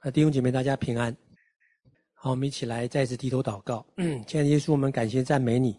[0.00, 1.14] 啊，弟兄姐妹，大家平安。
[2.14, 3.84] 好，我们一起来再次低头祷告。
[4.26, 5.78] 亲爱的耶稣，我们感谢赞美你，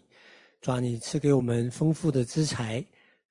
[0.60, 2.74] 主啊，你赐给我们丰富的资财，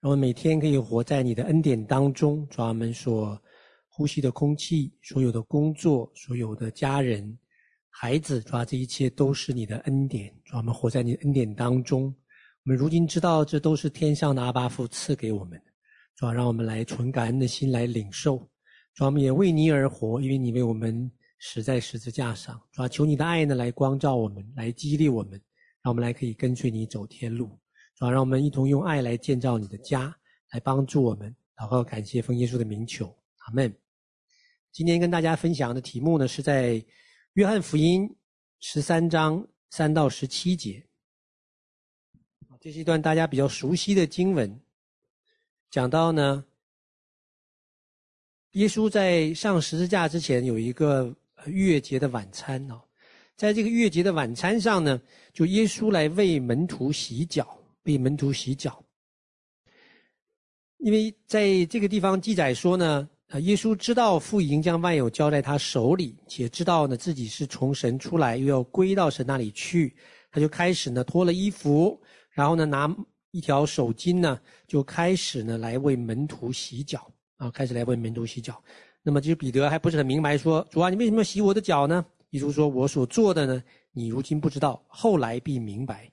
[0.02, 2.46] 让我们每天可以活在你的恩典当中。
[2.50, 3.42] 主啊，我们所
[3.88, 7.40] 呼吸的空气，所有的工作，所有的家人、
[7.90, 10.28] 孩子，主啊，这一切都是你的恩典。
[10.44, 12.14] 主啊，我们活在你的恩典当中。
[12.66, 15.66] 我们如今知道，这都是天上的阿爸父赐给我们的。
[16.18, 18.46] 主啊，让我们来存感恩的心来领受。
[18.94, 21.10] 主，我们也为你而活，因为你为我们
[21.40, 22.62] 死在十字架上。
[22.72, 25.42] 主啊，求你的爱呢，来光照我们，来激励我们，
[25.82, 27.58] 让我们来可以跟随你走天路。
[27.96, 30.14] 主啊，让我们一同用爱来建造你的家，
[30.52, 31.34] 来帮助我们。
[31.56, 33.08] 祷告，感谢奉耶稣的名求，
[33.46, 33.74] 阿门。
[34.72, 36.84] 今天跟大家分享的题目呢，是在
[37.34, 38.14] 约翰福音
[38.60, 40.86] 十三章三到十七节。
[42.60, 44.60] 这是一段大家比较熟悉的经文，
[45.70, 46.46] 讲到呢。
[48.54, 51.16] 耶稣在上十字架之前有一个
[51.46, 52.82] 逾越节的晚餐哦，
[53.38, 58.84] 在这个逾越节的晚餐上呢，就耶稣来为门徒洗脚，为门徒洗脚。
[60.80, 69.96] 因为在这个地方记载说呢，啊，耶稣知道父已经将万有交在他手里，且知道呢自己是从神出来，又要归到神那里去，
[70.30, 71.98] 他就开始呢脱了衣服，
[72.32, 72.94] 然后呢拿
[73.32, 77.10] 一条手巾呢，就开始呢来为门徒洗脚。
[77.42, 78.62] 啊，开始来为门徒洗脚。
[79.02, 86.08] 那么，其实彼得还不是很明白，说：“主啊，你为什么要洗我的脚呢？”耶稣说：“我所做的呢，你如今不知道，后来必明白。”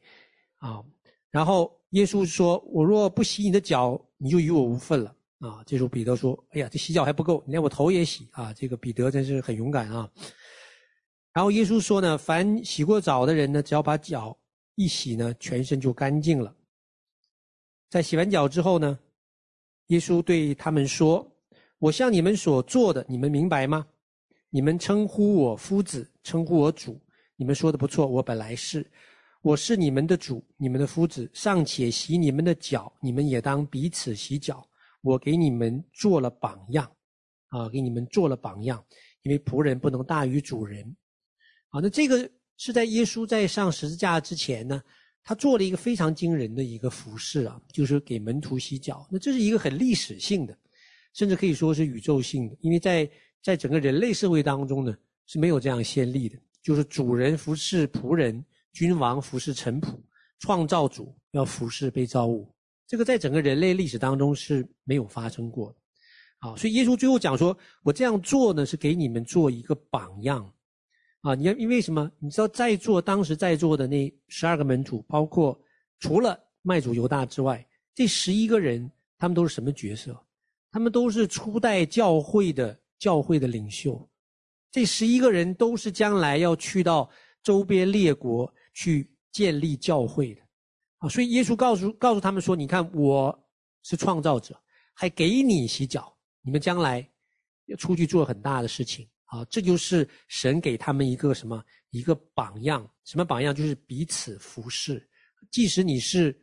[0.56, 0.82] 啊，
[1.30, 10.10] 然后耶稣说：“我若不洗你的脚，你就与我无分了。”啊，这时候彼得说：“哎呀，这洗脚还不够，你连我头也洗啊！”这个彼得真是很勇敢啊。
[11.34, 14.34] 然后耶稣说呢：“凡洗过澡的人呢，只要把脚
[14.76, 16.56] 一洗呢，全身就干净了。”
[17.90, 18.98] 在洗完脚之后呢，
[19.88, 21.26] 耶稣对他们说
[21.78, 23.86] ：“我向你们所做的，你们明白吗？
[24.50, 27.00] 你们称呼我夫子，称呼我主，
[27.36, 28.06] 你们说的不错。
[28.06, 28.86] 我本来是，
[29.40, 34.66] 我是你们的主，你们的夫子，尚且洗你们的脚，你们也当彼此洗脚。
[35.00, 36.90] 我给你们做了榜样，
[37.48, 38.84] 啊，给你们做了榜样，
[39.22, 40.84] 因为仆人不能大于主人。
[41.70, 44.82] 啊，那这个是在耶稣在上十字架之前呢。”
[45.24, 49.06] 他做了一个非常惊人的一个服饰啊，就是给门徒洗脚。
[49.10, 50.56] 那这是一个很历史性的，
[51.12, 53.10] 甚至可以说是宇宙性的，因为在
[53.42, 54.96] 在整个人类社会当中呢，
[55.26, 58.42] 是没有这样先例的，就是主人服侍仆人，
[58.72, 59.98] 君王服侍臣仆，
[60.38, 62.50] 创造主要服侍被造物，
[62.86, 65.78] 这个在整个人类历史当中是没有发生过的。
[66.38, 70.50] 啊，所以耶稣最后讲说：“我这样做呢，是给你们做一个榜样。”
[71.22, 72.10] 啊，你要因为什么？
[72.18, 75.60] 你知道在座当时在座的那十二个门徒，包括
[75.98, 80.16] 除了卖主犹大之外，这十一个人，他们都是什么角色？
[80.70, 84.08] 他们都是初代教会的教会的领袖。
[84.70, 87.10] 这十一个人都是将来要去到
[87.42, 90.42] 周边列国去建立教会的。
[90.98, 93.36] 啊，所以耶稣告诉告诉他们说：“你看，我
[93.82, 94.56] 是创造者，
[94.94, 97.08] 还给你洗脚，你们将来
[97.66, 101.62] 要出去做很大的事情。”啊，这就是神给他们一个什么？
[101.90, 102.86] 一个榜样。
[103.04, 103.54] 什么榜样？
[103.54, 105.06] 就是彼此服侍。
[105.50, 106.34] 即使你是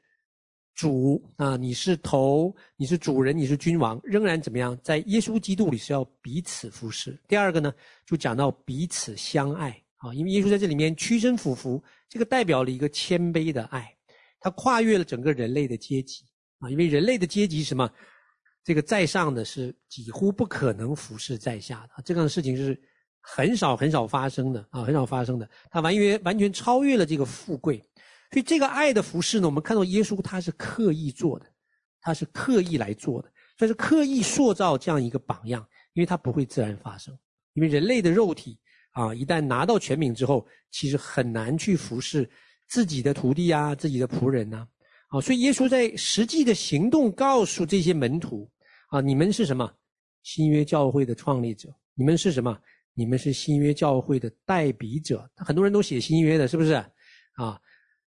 [0.73, 4.77] 主啊，你是头，你是主人，你是君王，仍然怎么样？
[4.83, 7.19] 在耶稣基督里是要彼此服侍。
[7.27, 7.73] 第二个呢，
[8.05, 13.95] 就讲到彼此相爱啊，因为耶稣在这里面屈身俯伏，这个代表了一个谦卑的爱，
[14.39, 16.23] 他跨越了整个人类的阶级
[16.59, 17.91] 啊，因为人类的阶级什么？
[18.65, 22.75] 这个在上的是几乎不可能服侍在下的，这样的事情是
[23.21, 25.47] 很少很少发生的啊，很少发生的。
[25.69, 27.77] 他完全完全超越了这个富贵，
[28.31, 31.45] 所以这个爱的服侍呢，我们看到耶稣他是刻意做的，
[32.01, 37.15] 他是刻意来做的，所以是刻意塑造这样一个榜样，因为他不会自然发生，
[37.53, 38.57] 因为人类的肉体
[38.93, 42.27] 啊，一旦拿到权柄之后，其实很难去服侍
[42.67, 44.67] 自己的徒弟啊，自己的仆人呐，
[45.09, 48.49] 啊，所以耶稣在实际的行动告诉这些门徒。
[48.95, 49.69] 啊，你们是什么？
[50.23, 51.67] 新约教会的创立者。
[51.95, 52.57] 你们是什么？
[52.93, 55.29] 你们是新约教会的代笔者。
[55.35, 56.71] 很多人都写新约的，是不是？
[57.33, 57.59] 啊，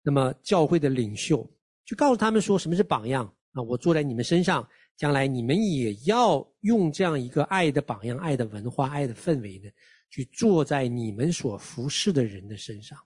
[0.01, 1.45] 那么教会的领袖
[1.85, 3.61] 就告诉他们说，什么是榜样啊？
[3.61, 4.65] 我坐在你们身上，
[4.97, 9.69] 将来你们也要用这样一个爱的榜样、爱的文化、爱的氛围呢，
[10.09, 12.97] 去坐在你们所服侍的人的身上。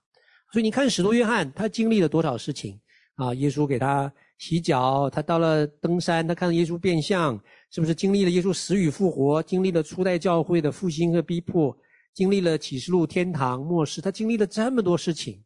[0.53, 2.79] 所以你看，使徒约翰他经历了多少事情
[3.15, 3.33] 啊？
[3.33, 7.39] 耶稣给他洗脚，他到了登山，他看到耶稣变相。
[7.69, 11.77] 是不是经历了耶稣死与复活，经历了初代教会的复兴和逼迫，
[12.11, 15.41] 经历了启示录天堂末世，他经历了这么多事情，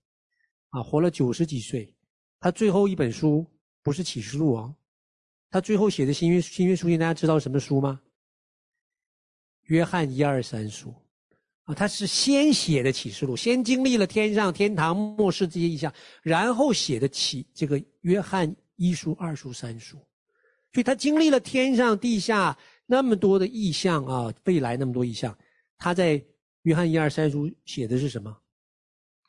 [0.69, 1.93] 啊，活了九十几岁，
[2.39, 3.45] 他最后一本书
[3.83, 4.73] 不是启示录哦，
[5.51, 7.99] 他最后写的新约新约书信，大家知道什么书吗？
[9.65, 10.95] 约翰一二三书，
[11.65, 15.93] 啊，他是先写的启示录，先经历了天上、天堂、末世这些意象，
[16.23, 19.97] 然后写的启这个约翰一书、二书、三书，
[20.73, 25.37] 所以他经历了天上、地下那么多的异象啊，未来那么多异象，
[25.77, 26.23] 他在
[26.63, 28.35] 约翰一二三书写的是什么？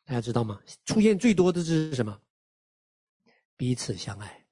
[0.05, 0.61] 大家知道吗？
[0.85, 2.19] 出现最多的是什么？
[3.57, 4.45] 彼此相爱，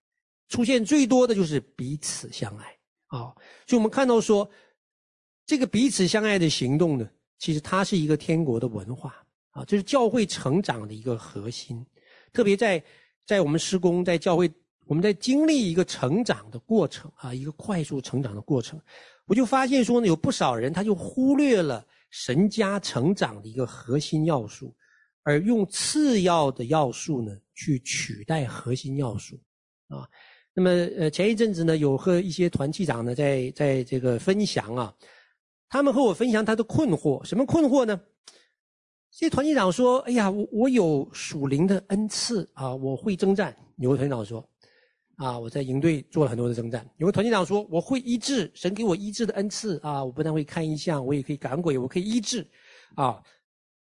[0.48, 2.76] 出现最多的就是彼此相爱
[3.06, 3.34] 啊！
[3.66, 4.50] 所以我们看到说，
[5.44, 7.08] 这个彼此相爱的行动呢。
[7.36, 9.14] 其实它是一个天国的文化
[9.50, 11.84] 啊，这是教会成长的一个核心。
[12.32, 12.82] 特别在
[13.26, 14.50] 在我们施工，在教会，
[14.86, 18.80] 我们在经历一个成长的过程啊，一个快速成长的过程，
[19.26, 24.74] 我就发现说呢，有不少人他就忽略了神家成长的一个核心要素，
[25.22, 29.40] 而用次要的要素呢去取代核心要素
[29.88, 30.08] 啊。
[30.52, 34.94] 那么呃，前一阵子呢，有和一些团契长呢在在这个分享啊。
[35.66, 38.00] 他们和我分享他的困惑，什么困惑呢？
[39.10, 44.48] 这些团契长说：“哎呀，我我有属灵的恩赐啊，我会征战。”有个团长说
[45.16, 52.46] ：“啊，我在营队做了很多的征战。”有个团契长说：“我会医治，神给我医治的恩赐啊，我不但会看异象，我也可以赶鬼，我可以医治
[52.94, 53.22] 啊。”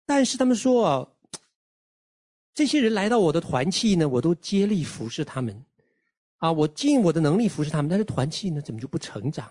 [0.07, 1.09] 但是他们说啊，
[2.55, 5.65] 这些人来到我的团契呢，我都接力服侍他们
[6.39, 9.51] 啊，我尽我的能力服侍他们，但是团契呢，怎么就不成长？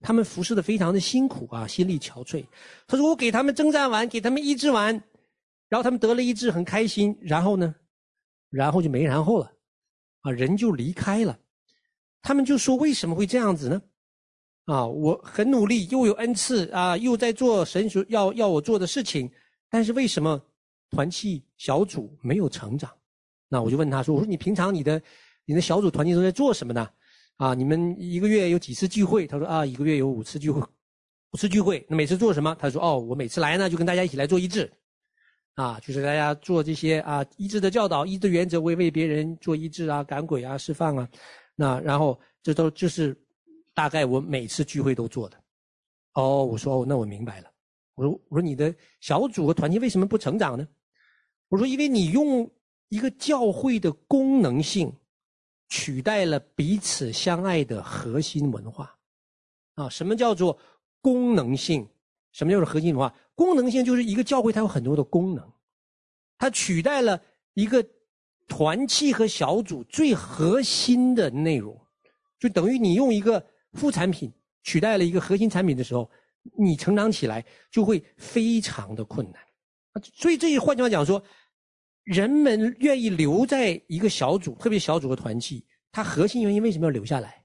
[0.00, 2.46] 他们服侍的非常的辛苦啊，心力憔悴。
[2.86, 4.94] 他说：“我给他们征战完，给他们医治完，
[5.68, 7.18] 然后他们得了医治，很开心。
[7.20, 7.74] 然后呢，
[8.48, 9.52] 然后就没然后了，
[10.22, 11.38] 啊，人就离开了。
[12.22, 13.82] 他们就说：为什么会这样子呢？
[14.64, 19.30] 啊，我很努力，又有恩赐啊，又在做神所要要我做的事情，
[19.70, 20.40] 但是为什么
[20.90, 22.90] 团契小组没有成长？
[23.48, 25.00] 那我就问他说：我说你平常你的
[25.44, 26.88] 你的小组团契都在做什么呢？”
[27.38, 29.24] 啊，你们一个月有几次聚会？
[29.24, 30.60] 他说啊，一个月有五次聚会，
[31.30, 31.86] 五次聚会。
[31.88, 32.52] 那每次做什么？
[32.58, 34.68] 他说哦，我每次来呢，就跟大家一起来做医治，
[35.58, 41.08] 啊，就是大家做这些啊医治的教导、医治原则，为为别人做医治啊、赶鬼啊、释放啊。
[41.56, 43.16] 那然后这都就是
[43.74, 45.36] 大概我每次聚会都做的。
[46.14, 47.50] 哦，我说哦，那我明白了。
[47.96, 50.68] 我说我说你的小组和团体为什么不成长呢？
[51.48, 52.48] 我说因为你用
[52.88, 54.92] 一个教会的功能性。
[55.70, 58.96] 取代了彼此相爱的核心文化，
[59.74, 60.58] 啊，什么叫做
[61.02, 61.86] 功能性？
[62.32, 63.14] 什么叫做核心文化？
[63.34, 65.52] 功能性就是一个教会，它有很多的功能，
[66.38, 67.20] 它取代了
[67.54, 67.84] 一个
[68.46, 71.78] 团契和小组最核心的内容，
[72.38, 74.32] 就等于你用一个副产品
[74.62, 76.10] 取代了一个核心产品的时候，
[76.56, 79.42] 你成长起来就会非常的困难。
[80.14, 81.22] 所以这换句话讲说。
[82.04, 87.44] 人们愿意留在一个小组，特别小组和团契，它核心原因为什么要留下来？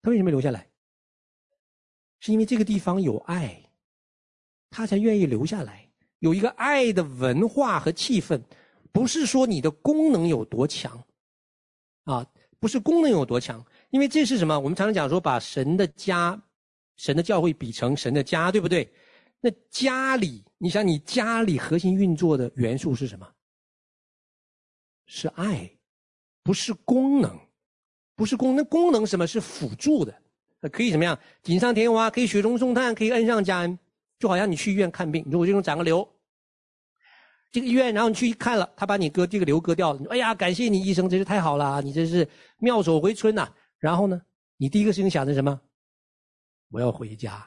[0.00, 0.66] 他为什么留下来？
[2.18, 3.67] 是因为这个地方有爱，
[4.70, 5.88] 他才愿意留下来。
[6.20, 8.40] 有一个爱的文化和气氛，
[8.92, 11.04] 不是说你的功能有多强，
[12.04, 12.26] 啊，
[12.58, 14.58] 不是功能有多强，因为这是什么？
[14.58, 16.40] 我们常常讲说，把神的家、
[16.96, 18.90] 神的教会比成神的家，对不对？
[19.40, 23.28] 那家里，你想，你家里核心运作的元素是什么？
[25.06, 25.70] 是爱，
[26.42, 27.38] 不是功能，
[28.16, 28.64] 不是功能。
[28.64, 30.20] 功能什么是辅助的？
[30.72, 31.16] 可以怎么样？
[31.44, 33.78] 锦上添花，可以雪中送炭，可以恩上加恩。
[34.18, 36.06] 就好像你去医院看病，你说我这种长个瘤，
[37.52, 39.98] 这个医院，然后你去看了，他把你割这个瘤割掉了。
[39.98, 43.48] 你说哎呀，感谢你医生，真是太好了，你真是妙手回春呐。
[43.78, 44.20] 然后呢，
[44.56, 45.60] 你第一个事情想的什么？
[46.70, 47.46] 我要回家。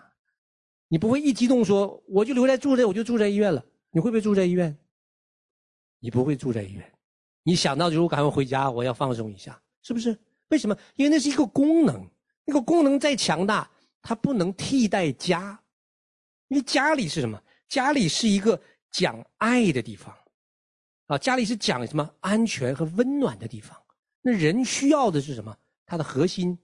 [0.88, 3.64] 你不会一激动说我就留在住这，我就住在医院了。
[3.92, 4.76] 你会不会住在医院？
[6.00, 6.92] 你不会住在医院。
[7.44, 10.18] 你想到就是我赶快回家，我要放松一下，是不是？
[10.50, 10.76] 为什么？
[10.96, 12.06] 因为那是一个功能，
[12.46, 13.70] 那个功能再强大，
[14.02, 15.58] 它不能替代家。
[16.52, 17.42] 因为家里是什么？
[17.70, 20.14] 家里是一个讲爱的地方，
[21.08, 22.14] 啊，家里是讲什么？
[22.20, 23.82] 安全和温暖的地方。
[24.22, 25.58] 那人需要的是什么？
[25.86, 26.60] 它的核心，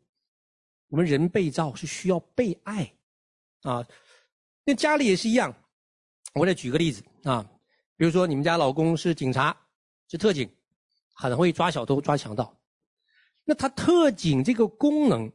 [0.89, 2.93] 我们人被造是需要被爱，
[3.61, 3.87] 啊，
[4.65, 5.55] 那家里也是一样。
[6.33, 7.49] 我再举个例子啊，
[7.95, 9.55] 比如说你们家老公是警察，
[10.09, 10.49] 是特警。
[11.19, 12.55] 很会抓小偷、抓强盗，
[13.43, 15.31] 那他特警这个功能，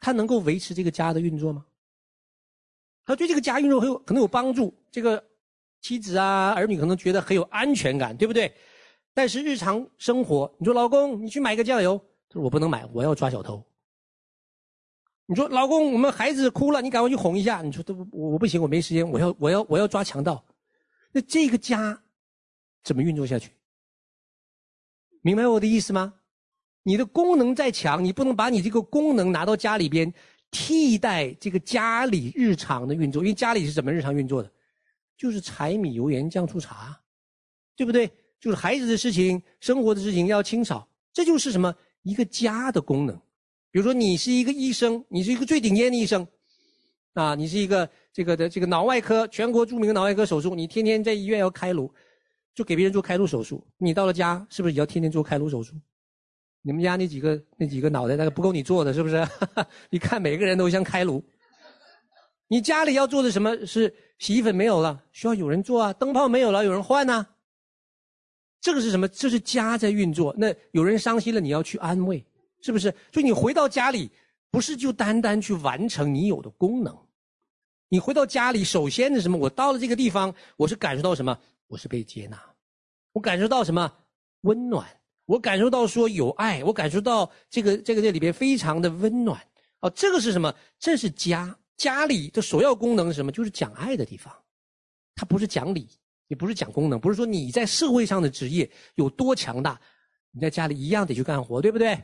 [0.00, 1.64] 他能够维持这个家的运作吗？
[3.06, 5.22] 他对这个家运作很有可能有帮助，这个
[5.80, 8.52] 妻子啊、儿女可能觉得很有安全感，对不对？
[9.14, 11.96] 但是日常生活，你说老公，你去买个酱油，
[12.28, 13.64] 他说我不能买，我要抓小偷。
[15.26, 17.62] 你说老公，我们孩子哭了，你赶快去哄一下。
[17.62, 20.44] 你说都我不行，我没时间，我要我要我要抓强盗。
[21.12, 22.02] 那这个家
[22.82, 23.52] 怎么运作下去？
[25.22, 26.14] 明白我的意思吗？
[26.82, 30.12] 你的功能再强，你不能把你这个功能拿到家里边
[30.50, 34.50] 替代这个家里日常的运作，因为家里是怎么日常运作的？
[35.16, 37.00] 就是柴米油盐酱醋茶，
[37.74, 38.10] 对不对？
[38.38, 41.74] 就是孩子的事情、生活的事情要清扫，这就是什么？
[42.02, 43.16] 一个家的功能。
[43.70, 46.26] 比如说，你是一个医生，你是一个最顶尖的医生，
[47.14, 51.92] 啊，你是一个这个的这个脑外科全国著名的脑外科手术，你天天在医院要开颅，
[52.54, 53.66] 就给别人做开颅手术。
[53.78, 55.74] 你到了家，是不是也要天天做开颅手术？
[56.66, 59.24] 你们家那几个那几个脑袋那个不够你做的，是不是？
[59.88, 61.22] 你看每个人都像开颅。
[62.48, 67.24] 你家里要做的什么是洗衣粉没有了，需要有人做啊；灯泡没有了，有人换呐。
[68.60, 69.06] 这个是什么？
[69.06, 70.34] 这是家在运作。
[70.36, 72.24] 那有人伤心了，你要去安慰，
[72.60, 72.92] 是不是？
[73.12, 74.10] 所以你回到家里，
[74.50, 76.98] 不是就单单去完成你有的功能。
[77.88, 79.38] 你回到家里，首先是什么？
[79.38, 81.38] 我到了这个地方，我是感受到什么？
[81.68, 82.36] 我是被接纳，
[83.12, 83.92] 我感受到什么？
[84.40, 84.84] 温暖。
[85.26, 89.40] 我感受到说有爱，我感受到这个这个这里边非常的温暖。
[89.80, 90.54] 哦，这个是什么？
[90.78, 93.30] 这是家，家里的首要功能是什么？
[93.30, 94.32] 就是讲爱的地方，
[95.14, 95.88] 它不是讲理，
[96.28, 99.78] 也不是讲功能，不是说你在社会上的职业有多强大，
[100.30, 102.02] 你在家里一样得去干活，对不对？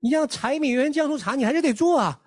[0.00, 2.20] 你像柴米油盐酱醋茶，你还是得做啊。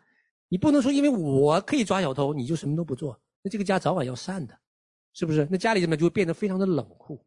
[0.48, 4.58] 你不能说因为我可以抓小偷，你就什么都不做，那这个家早晚要散的，
[5.14, 5.48] 是不是？
[5.50, 7.26] 那家里怎么就会变得非常的冷酷？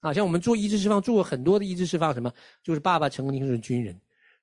[0.00, 3.92] 啊，像我们做医治释放，做过很多的医治释放，什么就是爸爸曾经是军人，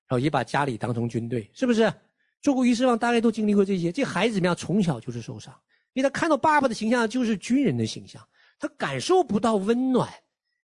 [0.07, 1.91] 然后也把家里当成军队，是不是？
[2.41, 3.91] 做过医治释放，大概都经历过这些。
[3.91, 4.55] 这孩子怎么样？
[4.55, 5.53] 从小就是受伤，
[5.93, 8.21] 因为他看到爸爸的形象就是军人的形象，
[8.59, 10.12] 他感受不到温暖，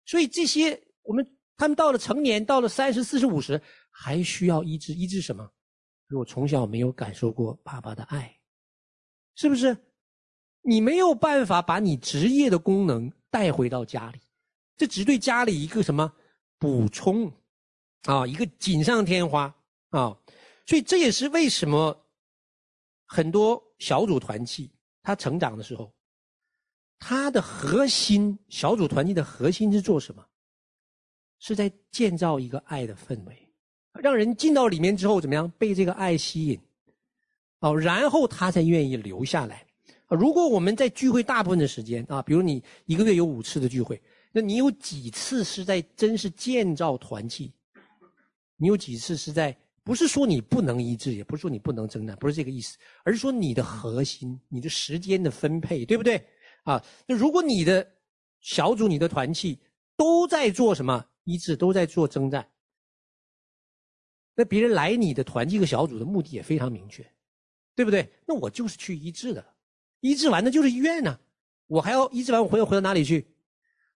[0.04, 1.24] 所以这些我们
[1.56, 5.48] 他们到了成年，到了三十、四十、五十，还需要医治，医治什么？
[6.06, 8.34] 如果从小没有感受过爸爸的爱，
[9.34, 9.76] 是不是？
[10.62, 14.18] 你没有办法把你职业的功能带回到家里。
[14.78, 16.10] 这只对家里一个什么
[16.56, 17.30] 补充
[18.04, 19.52] 啊，一个锦上添花
[19.90, 20.16] 啊，
[20.64, 22.06] 所以这也是为什么
[23.04, 24.70] 很多小组团契
[25.02, 25.92] 他成长的时候，
[27.00, 30.24] 他的核心小组团契的核心是做什么？
[31.40, 33.52] 是在建造一个爱的氛围，
[33.94, 36.60] 让人进到里面之后怎么样被这个爱吸引，
[37.60, 39.66] 哦，然后他才愿意留下来。
[40.06, 44.00] 如果我们在聚会大部分的时间啊，比如你一个月有五次的聚会。
[44.32, 47.52] 那你有几次是在真是建造团契？
[48.56, 56.22] 你有几次是在不是说你不能医治，也不是说你不能征战，不是这个意思，而是说你的核心、你的时间的分配，对不对？
[56.64, 57.88] 啊，那如果你的
[58.40, 59.58] 小组、你的团契
[59.96, 62.46] 都在做什么医治，都在做征战，
[64.34, 67.02] 那别人来你的团契和小组的目的也非常明确，
[67.74, 68.12] 对不对？
[68.26, 69.54] 那我就是去医治的，
[70.00, 71.18] 医治完的就是医院呢，
[71.66, 73.26] 我还要医治完，我回要回到哪里去？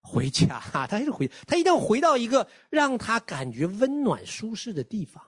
[0.02, 5.24] 回家， 他还是回，他一定要回到一个让他感觉温暖舒适的地方，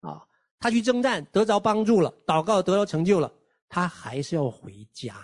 [0.00, 0.26] 啊，
[0.58, 3.32] 他去征战得着帮助了，祷告得到成就了，
[3.68, 5.16] 他还是要回家，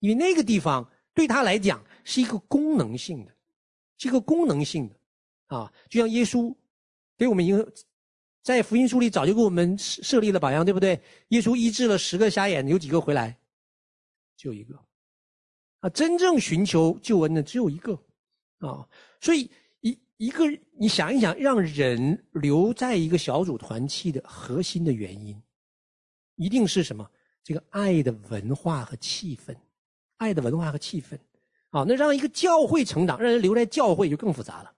[0.00, 3.32] 因为那个地方对他来讲是一个功能性的，
[3.98, 4.96] 是一个功能性的，
[5.54, 6.54] 啊，就像耶稣
[7.18, 7.72] 给我们一个
[8.42, 10.98] 在福音书里早就给我们设设立了榜样，对不对？
[11.28, 13.38] 耶稣医治了十个瞎眼，有几个回来？
[14.34, 14.82] 就一个。
[15.80, 17.94] 啊，真正寻求救恩的只有一个，
[18.58, 18.86] 啊，
[19.20, 20.44] 所以一一个
[20.78, 25.40] 你想一想，让人留在一个小组团契的核心的原因，
[26.36, 27.10] 一定是什么？
[27.42, 29.56] 这个爱的文化和气氛，
[30.18, 31.18] 爱的文化和气氛，
[31.70, 34.70] 啊，那让一个教会成长，让人留在教会就更复杂了。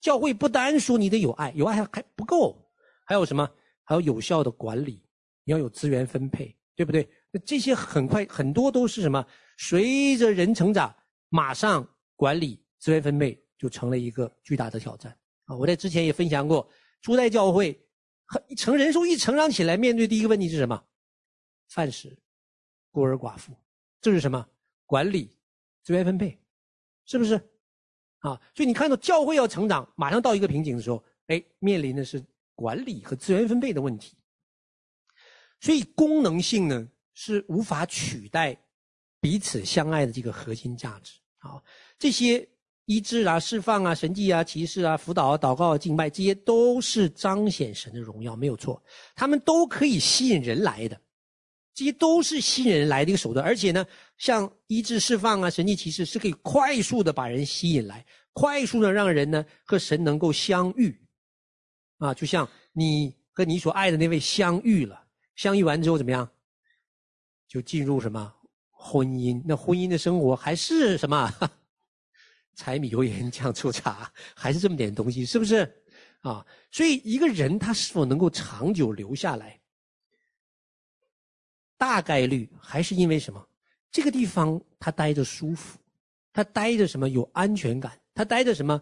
[0.00, 2.56] 教会不单说你得有爱，有爱还还不够，
[3.04, 3.50] 还有什么？
[3.82, 5.02] 还有有效的管理，
[5.42, 7.08] 你要有资源分配，对不对？
[7.40, 9.24] 这些很快很多都是什么？
[9.56, 10.94] 随着人成长，
[11.28, 15.56] 马上管理资源分配就成了一个巨大的挑战啊！
[15.56, 16.68] 我在之前也分享过，
[17.02, 17.78] 初代教会
[18.56, 20.82] 成人数一成长起来，面对第一个问题是什么？
[21.68, 22.16] 饭食、
[22.90, 23.56] 孤儿寡妇，
[24.00, 24.46] 这是什么？
[24.86, 25.36] 管理
[25.82, 26.38] 资源分配，
[27.06, 27.34] 是不是？
[28.18, 28.40] 啊！
[28.54, 32.24] 所以你看到教会要成长，马上到一个瓶颈的时候，哎，面临的是
[32.54, 34.16] 管理和资源分配的问题。
[35.60, 38.56] 所以功能性呢是无法取代。
[39.20, 41.64] 彼此相爱的这个核心价值，好，
[41.98, 42.46] 这些
[42.84, 48.82] 医治啊、释放啊、神迹啊、奇事啊、辅导啊、祷告啊、敬拜，这些都是彰显神的荣耀，没有错。
[49.16, 51.00] 他们都可以吸引人来的，
[51.72, 53.42] 这些都是吸引人来的一个手段。
[53.42, 53.86] 而且呢，
[54.18, 58.04] 像医治、释放啊、神迹、奇事，是可以快速的把人吸引来，
[58.34, 60.94] 快速的让人呢和神能够相遇，
[61.96, 65.02] 啊，就像你和你所爱的那位相遇了，
[65.34, 66.28] 相遇完之后怎么样？
[67.48, 68.34] 就进入什么？
[68.70, 71.32] 婚姻，那婚姻的生活还是什么？
[72.54, 75.82] 柴米油盐酱醋茶，还是这么点东西，是不是？
[76.20, 79.60] 啊，所以一个人他是否能够长久留下来，
[81.76, 83.46] 大概率还是因为什么？
[83.90, 85.78] 这个地方他待着舒服，
[86.32, 88.80] 他待着什么有安全感，他待着什么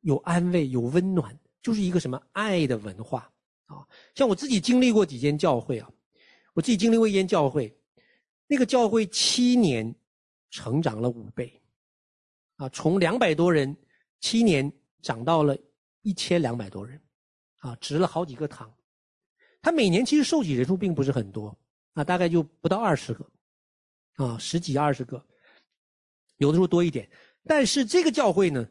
[0.00, 3.30] 有安慰有温暖，就是一个什么爱的文化
[3.66, 3.86] 啊。
[4.14, 5.90] 像我自己经历过几间教会啊，
[6.52, 7.76] 我自己经历过一间教会，
[8.46, 9.94] 那个教会七年
[10.50, 11.62] 成长了五倍，
[12.56, 13.76] 啊，从两百多人
[14.20, 14.70] 七年
[15.02, 15.56] 涨到了
[16.02, 17.00] 一千两百多人，
[17.58, 18.72] 啊，值了好几个堂。
[19.62, 21.58] 他每年其实受洗人数并不是很多，
[21.94, 23.26] 啊，大概就不到二十个。
[24.16, 25.26] 啊，十几二十个，
[26.36, 27.10] 有的时候多一点。
[27.44, 28.68] 但是这个教会呢，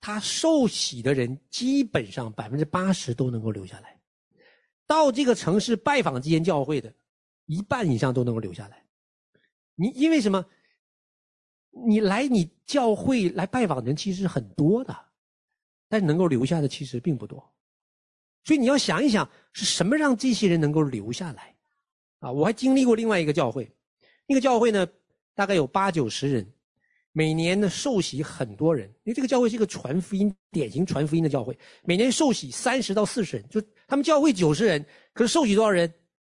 [0.00, 4.00] 他受洗的人基本上百分之八十都能够留下来。
[4.86, 6.94] 到这个城市拜访这间教会的，
[7.44, 8.85] 一半以上都能够留下来。
[9.76, 10.44] 你因为什么？
[11.86, 14.96] 你来你教会来拜访的人其实很多的，
[15.88, 17.52] 但是能够留下的其实并不多。
[18.44, 21.54] 所以你要想一想，是什么让这些人能够留下来？
[22.20, 23.70] 啊，我还经历过另外一个教会。
[24.26, 24.86] 那个教会呢，
[25.34, 26.50] 大概有八九十人，
[27.12, 28.88] 每年呢受洗很多人。
[29.04, 35.92] 因为这个教会是一个传福音、典型传福音的教会，每年受洗三十到四十人，就他们教会九十人，可是受洗多少人？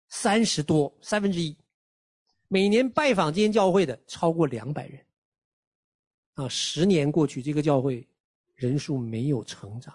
[0.08, 1.54] 三十多，三分之一。
[2.48, 5.04] 每年拜访这间教会的超过两百人。
[6.34, 8.06] 啊，十年过去，这个教会
[8.54, 9.94] 人数没有成长，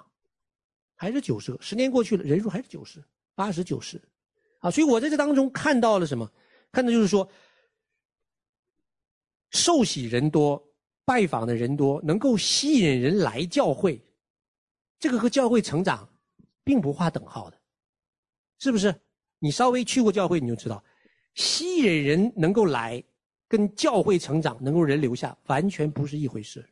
[0.96, 1.62] 还是九十个。
[1.62, 3.04] 十年过去了，人数还是九十，
[3.36, 4.02] 八十、九十。
[4.60, 6.32] 啊，所以我在这当中看到了什么？
[6.72, 7.30] 看到就是说。
[9.54, 10.66] 受洗人多，
[11.04, 14.02] 拜访的人多，能够吸引人来教会，
[14.98, 16.08] 这个和教会成长
[16.64, 17.60] 并不划等号的，
[18.60, 18.96] 是不是？
[19.40, 20.82] 你稍微去过教会，你就知道，
[21.34, 23.04] 吸引人能够来，
[23.48, 26.66] 跟教会成长能够人留下，完全不是一回事。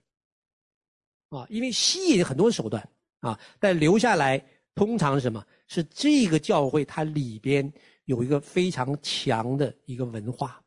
[1.29, 2.89] 啊，因为吸引很多手段
[3.19, 5.45] 啊，但留下来通常是什么？
[5.67, 7.71] 是这个教会它里边
[8.05, 10.59] 有一个非常强的一个文化。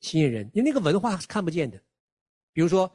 [0.00, 1.76] 吸引人，因为那个文化是看不见的。
[2.52, 2.90] 比如说，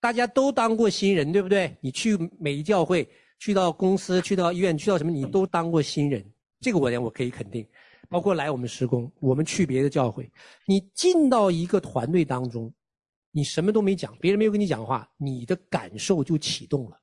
[0.00, 1.76] 大家都当过新人，对不对？
[1.80, 3.06] 你去每一教会，
[3.38, 6.24] 去到公司，去到医院，去到什么，你都当过新人。
[6.60, 7.66] 这个我讲，我可以肯定。
[8.08, 10.30] 包括来我们施工，我们去别的教会，
[10.66, 12.72] 你进到一个团队当中，
[13.30, 16.98] 你什么都没讲，别人没有跟你讲话，你的感受就启动了。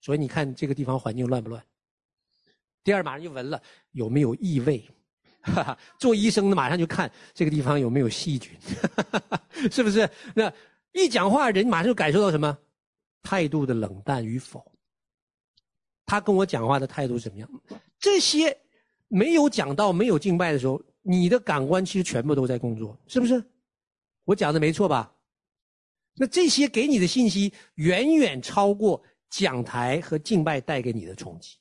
[0.00, 1.64] 所以你看这个地方环境乱不乱？
[2.84, 4.84] 第二，马上就闻了有没有异味。
[5.44, 8.52] 哈哈，做医生的马上就看这个地方有没有细菌，
[8.94, 10.08] 哈哈哈，是不是？
[10.36, 10.52] 那
[10.92, 12.56] 一讲话，人马上就感受到什么
[13.22, 14.64] 态度的冷淡与否。
[16.06, 17.48] 他跟我讲话的态度怎么样？
[17.98, 18.56] 这些
[19.14, 23.44] 没有讲到没有敬拜的时候，你的感官其实全部都在工作，是不是？
[24.24, 25.14] 我讲的没错吧？
[26.14, 31.58] 那这些给你的信息远远超过讲台和敬拜带给你的冲击。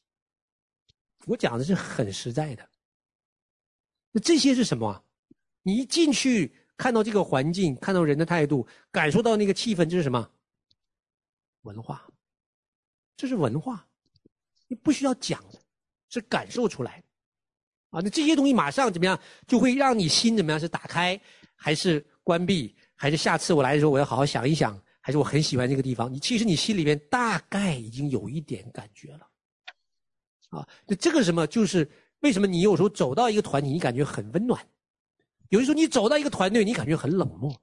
[1.26, 2.70] 我讲的是很实在的。
[4.14, 5.04] 那这些是什么？
[5.62, 10.32] 你一进去看到这个环境，看到人的态度，感受到那个气氛，这是什么？
[11.64, 12.08] 文化，
[13.18, 13.86] 这是文化，
[14.68, 15.60] 你不需要讲的，
[16.08, 17.11] 是感受出来的。
[17.91, 20.60] 啊，那这些东西马上怎么样，就会让你心怎么样？
[20.60, 21.17] 是打开，
[21.56, 22.75] 还是关闭？
[22.95, 24.82] 还是下次我来的时候我要好好想一想？
[24.99, 26.12] 还是我很喜欢这个地方？
[26.12, 29.27] 你其实你心里面大概已经有一点感觉了。
[30.49, 31.45] 啊，那这个什么？
[31.45, 31.89] 就是。
[32.21, 34.56] 为什么你有时候走到一个团体，你感觉很温暖；
[35.49, 37.60] 有的时候你走到一个团队，你感觉很冷漠。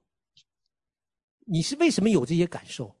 [1.45, 2.93] 你是为什么有这些感受？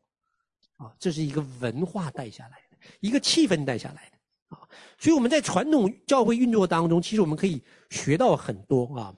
[0.77, 4.17] 啊，这是一个文化带下来的，一个气氛带下来的
[4.49, 4.59] 啊。
[4.97, 9.15] 所以我们在传统教会运作当中，其实我们可以学到很多啊。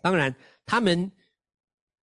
[0.00, 0.34] 当然，
[0.64, 1.10] 他们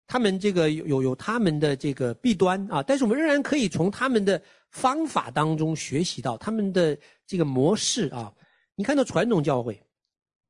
[0.06, 8.32] 他们这个有有有他们的这个弊端啊，但是我们仍然可以从他们的方法当中学习到他们的这个模式啊。
[8.74, 9.82] 你看到传统教会，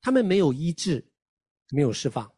[0.00, 1.04] 他们没有医治，
[1.70, 2.30] 没有释放，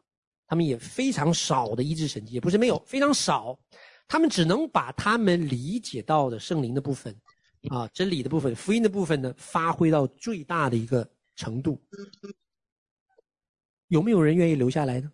[0.46, 3.58] 他们也非常少的医治神迹，也不是没有，非常少。
[4.06, 7.14] 他们只能把他们理解到的圣灵的部分，
[7.68, 11.78] 啊，真理的部分，福音的部分呢，发挥到最大的一个程度。
[13.88, 15.12] 有没有人愿意留下来呢？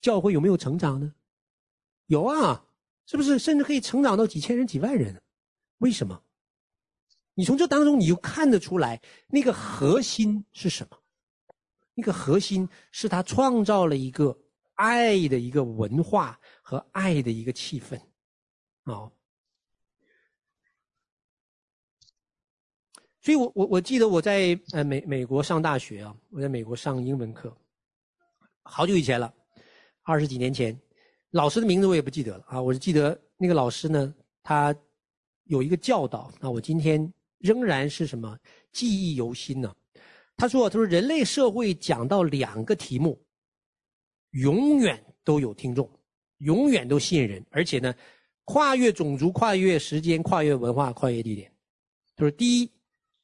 [0.00, 1.12] 教会有没有成长呢？
[2.06, 2.64] 有啊，
[3.06, 3.38] 是不是？
[3.38, 5.20] 甚至可以成长到几千人、几万人？
[5.78, 6.22] 为什么？
[7.34, 10.96] 你从这当中，你就看得出来，那个核心是什么？
[11.94, 14.38] 那个核心是他创造了一个
[14.74, 18.00] 爱的一个文化和爱的一个气氛，
[18.84, 19.10] 啊。
[23.20, 27.56] 所以我我我记得我在呃美美国上大学啊，我在美国上英文课，
[28.62, 29.32] 好久以前了，
[30.02, 30.78] 二十几年前，
[31.30, 34.74] 老师的名字我也不记得了啊，我就记得那个老师呢，他
[35.44, 37.12] 有一个教导，那我今天。
[37.40, 38.38] 仍然是什么
[38.70, 39.74] 记忆犹新呢？
[40.36, 43.18] 他说：“他说人类社会讲到两个题目，
[44.32, 45.90] 永远都有听众，
[46.40, 47.94] 永远都吸引人，而且呢，
[48.44, 51.50] 跨越种族、跨越时间、跨越文化、跨越地点。
[52.14, 52.70] 就是第一，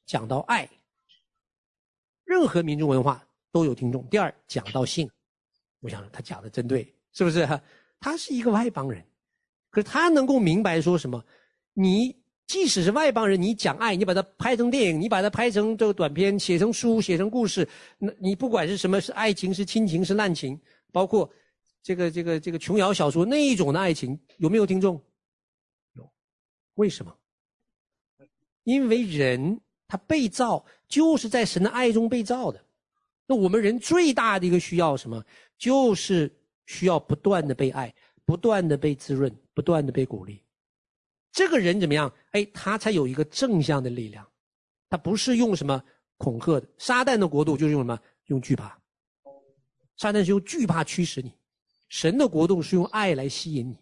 [0.07, 0.67] 讲到爱，
[2.23, 4.03] 任何民族文化都有听众。
[4.09, 5.07] 第二，讲到性，
[5.81, 7.47] 我想他讲的真对，是不是？
[7.99, 9.05] 他是一个外邦人，
[9.69, 11.23] 可是他能够明白说什么？
[11.73, 12.15] 你。
[12.47, 17.67] 即使是外邦人，你讲爱，你把它拍成电影，你把它拍成这个短片，写成书，写成故事，
[17.97, 20.57] 那你不管是什么，是爱情，是亲情，是滥情，
[20.93, 21.29] 包括
[21.83, 24.95] 这个这个这个琼瑶小说那一种的爱情，有没有听众？
[25.95, 26.09] 有，
[26.75, 27.13] 为什么？
[28.63, 32.63] 因为人他被造就是在神的爱中被造的。
[33.25, 35.23] 那我们人最大的一个需要什么？
[35.57, 36.31] 就是
[36.65, 37.93] 需要不断的被爱，
[38.25, 40.41] 不断的被滋润，不断的被鼓励。
[41.31, 42.11] 这个人怎么样？
[42.31, 44.25] 哎，他才有一个正向的力量，
[44.89, 45.83] 他不是用什么
[46.17, 46.67] 恐吓的。
[46.77, 47.99] 撒旦的国度就是用什么？
[48.25, 48.77] 用惧怕。
[49.97, 51.33] 撒旦是用惧怕驱使你，
[51.89, 53.77] 神的国度是用爱来吸引你，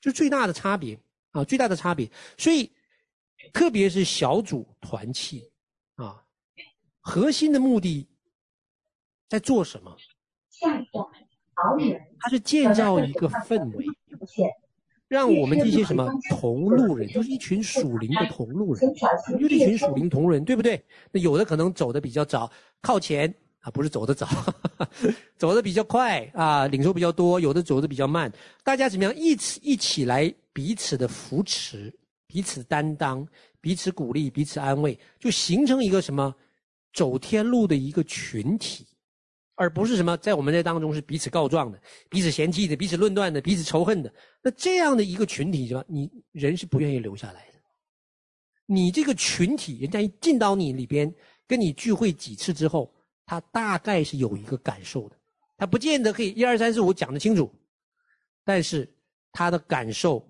[0.00, 0.98] 就最大的差别
[1.30, 2.10] 啊，最大的差别。
[2.36, 2.70] 所以，
[3.52, 5.50] 特别是小组团契
[5.96, 6.22] 啊，
[7.00, 8.06] 核心的目的
[9.28, 9.96] 在做什么？
[12.20, 13.86] 他是建造一个氛围。
[15.08, 18.94] 让我们这些什么同路人，就是一群属灵的同路人，
[19.38, 20.82] 就是一群属灵同人，对不对？
[21.10, 22.50] 那有的可能走的比较早，
[22.80, 23.28] 靠前
[23.60, 24.26] 啊，不是走的早，
[25.36, 28.32] 走的比较快啊，领受比较多；有的走的比较慢。
[28.64, 31.92] 大家怎么样一起一起来彼此的扶持，
[32.32, 33.28] 彼此担当，
[33.60, 36.34] 彼此鼓励，彼此安慰，就形成一个什么
[36.94, 38.86] 走天路的一个群体。
[39.54, 44.12] 而不是什么在我们这当中是彼此告状的、彼此嫌弃的、彼此论断的、彼此仇恨的。
[44.42, 45.84] 那这样的一个群体，什么？
[45.86, 47.58] 你人是不愿意留下来的。
[48.64, 51.14] 你这个群体，人家一进到你里边，
[51.46, 52.92] 跟你聚会几次之后，
[53.26, 55.16] 他大概是有一个感受的。
[55.58, 57.54] 他不见得可以一二三四五讲得清楚，
[58.42, 58.90] 但是
[59.30, 60.26] 他的感受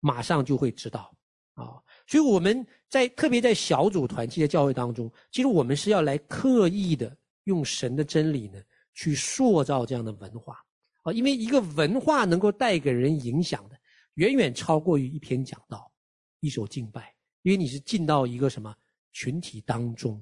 [0.00, 1.15] 马上就会知道
[1.56, 1.82] 啊。
[2.06, 7.14] 所以我们在特别在小组团契的教会当中，其实我们是要来刻意的。
[7.46, 8.60] 用神的真理呢，
[8.92, 10.58] 去塑造这样的文化
[11.02, 13.78] 啊，因为一个文化能够带给人影响的，
[14.14, 15.88] 远远超过于一篇讲道、
[16.40, 18.74] 一首敬拜，因为你是进到一个什么
[19.12, 20.20] 群体当中，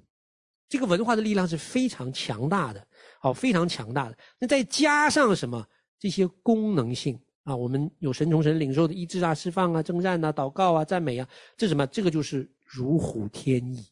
[0.69, 2.87] 这个文化的力量是非常强大的，
[3.19, 4.19] 好，非常强大的。
[4.39, 5.67] 那再加上什么
[5.99, 11.87] 这些功能性啊，我们有神从神领受的医治啊、释放啊、征战啊、祷告啊、赞美啊，这什么？
[11.87, 13.87] 这个就是如虎添翼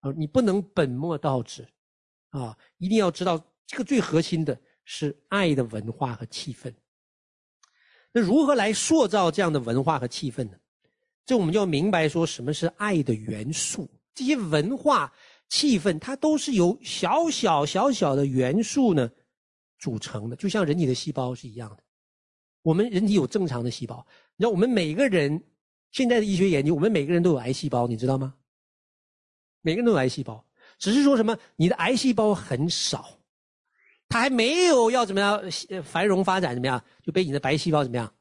[0.00, 1.64] 啊，你不能本末倒置。
[2.30, 6.74] 啊，一定要知道这个最核心的是爱的文化和气氛。
[8.10, 10.56] 那如何来塑造这样的文化和气氛呢？
[11.24, 13.88] 这我们就要明白说什么是爱的元素。
[14.12, 15.12] 这些文化
[15.48, 19.08] 气氛，它都是由小小小小的元素呢
[19.78, 21.83] 组成的，就像人体的细胞是一样的。
[22.64, 24.04] 我们人体有正常的细胞，
[24.36, 25.44] 你知道我们每个人
[25.92, 28.34] 现在的医学研究，我们每个人都有癌细胞，你知道吗？
[29.60, 30.42] 每个人都有癌细胞。
[30.78, 33.20] 只是说什么，你的癌细胞很少，
[34.08, 35.40] 它还没有要怎么样
[35.84, 38.12] 繁荣发展怎么样，就被你的白细胞怎么样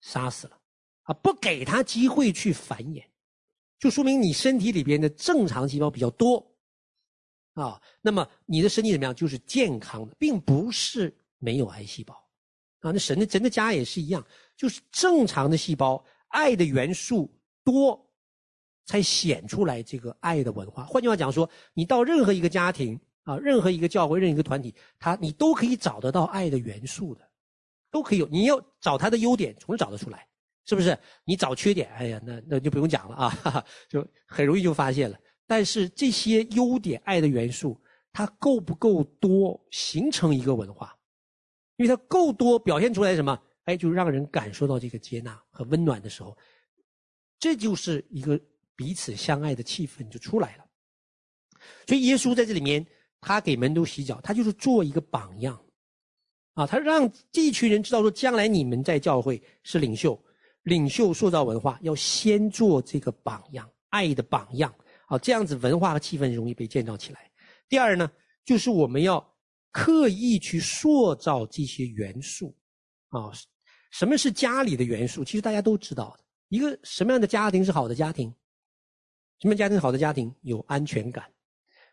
[0.00, 0.58] 杀死了
[1.04, 1.14] 啊！
[1.14, 3.04] 不给它机会去繁衍，
[3.78, 6.54] 就说明你身体里边的正常细胞比较多
[7.54, 7.80] 啊。
[8.00, 12.21] 那么你的身体怎么样，就是健康的，并不是没有癌细胞
[12.82, 12.92] 啊。
[12.92, 14.22] 那神的神的家也是一样，
[14.56, 17.98] 就是正常的细胞，爱的元素多。
[18.84, 20.82] 才显出来这个爱的文化。
[20.84, 27.20] 换句话讲说，你到任何一个家庭啊，任何一个教会，任何一个团体，他你都可以找得到爱的元素的，
[27.92, 28.26] 都可以有。
[28.26, 30.26] 你要找他的优点，总是找得出来，
[30.64, 30.98] 是不是？
[31.24, 35.16] 你找缺点，哎呀，那那就不用讲了啊，哈哈，就很容易就发现了。
[35.46, 37.80] 但是这些优点、爱的元素，
[38.12, 40.94] 它够不够多，形成一个文化？
[41.82, 43.38] 因为它够多，表现出来什么？
[43.64, 46.36] 哎，就让人感受到这个接纳和温暖的时候，
[47.38, 48.40] 这就是一个。
[48.74, 50.64] 彼此相爱的气氛就出来了，
[51.86, 52.84] 所以耶稣在这里面，
[53.20, 55.62] 他给门徒洗脚，他就是做一个榜样，
[56.54, 60.20] 啊，他让这一群人知道说，将来你们在教会是领袖，
[60.62, 64.74] 领袖塑造文化，要先做这个榜样，爱的榜样，
[65.06, 67.30] 啊，这样子文化和气氛容易被建造起来。
[67.68, 68.10] 第二呢，
[68.44, 69.31] 就是我们要
[69.72, 72.54] 刻意去塑造这些元素，
[73.08, 73.32] 啊，
[73.90, 75.24] 什么是家里的元素？
[75.24, 78.32] 其实大家都知道的，一个什么样的家庭是好的家庭？
[79.40, 81.24] 什么家庭好的家庭有安全感，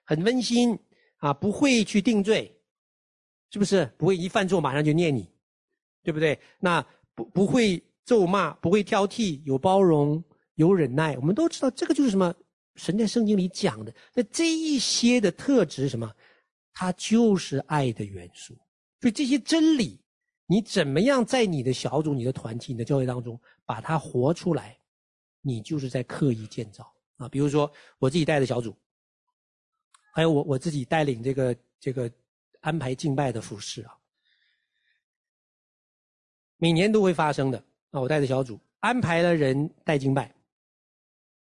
[0.04, 0.78] 很温馨
[1.18, 2.56] 啊，不会去定罪，
[3.50, 3.92] 是不是？
[3.98, 5.28] 不会一犯错马上就念你，
[6.04, 6.38] 对不对？
[6.60, 10.24] 那不不会咒骂，不会挑剔，有包容，
[10.56, 11.16] 有忍耐。
[11.18, 12.34] 我们都知道这个就是什么？
[12.76, 13.94] 神在圣经里讲的。
[14.14, 16.14] 那这一些的特质是什么？
[16.80, 18.56] 它就是爱的元素。
[19.02, 20.00] 所以这些真理
[20.46, 24.78] 你怎么样在你的小组、你的团体、你的教会当中把它活出来，
[25.42, 27.28] 你就是在刻意建造啊。
[27.28, 28.74] 比如说我自己带的小组，
[30.14, 32.10] 还有我我自己带领这个这个
[32.62, 33.92] 安排敬拜的服饰啊，
[36.56, 37.62] 每年都会发生的
[37.92, 38.00] 啊。
[38.00, 40.34] 我带的小组安排了人带敬拜，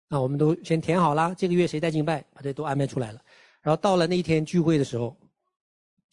[0.07, 3.21] 那我们都先填好了，这个月谁带敬拜，把这都安排出来了。
[3.61, 5.17] 然后到了那一天聚会的时候，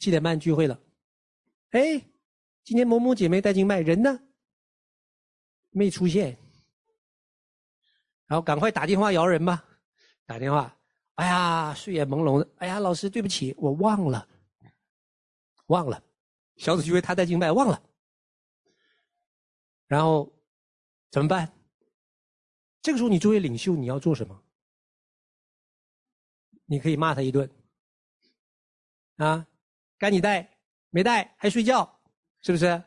[0.03, 0.83] 七点半聚会了，
[1.71, 1.97] 哎，
[2.65, 4.21] 今天某某姐妹带敬拜，人呢？
[5.71, 6.37] 没出现。
[8.27, 9.65] 然后赶快打电话摇人吧，
[10.27, 10.77] 打电话，
[11.15, 14.29] 哎呀，睡眼朦胧的，哎呀，老师对不起，我忘了，
[15.67, 16.03] 忘了，
[16.57, 17.81] 小组聚会他带敬拜忘了。
[19.87, 20.33] 然后
[21.13, 21.57] 怎么办？
[22.81, 24.43] 这个时候你作为领袖你要做什么？
[26.65, 27.49] 你可以骂他一顿，
[29.19, 29.47] 啊，
[30.03, 30.51] 该你带
[30.91, 31.89] 没带还睡觉，
[32.41, 32.83] 是不是？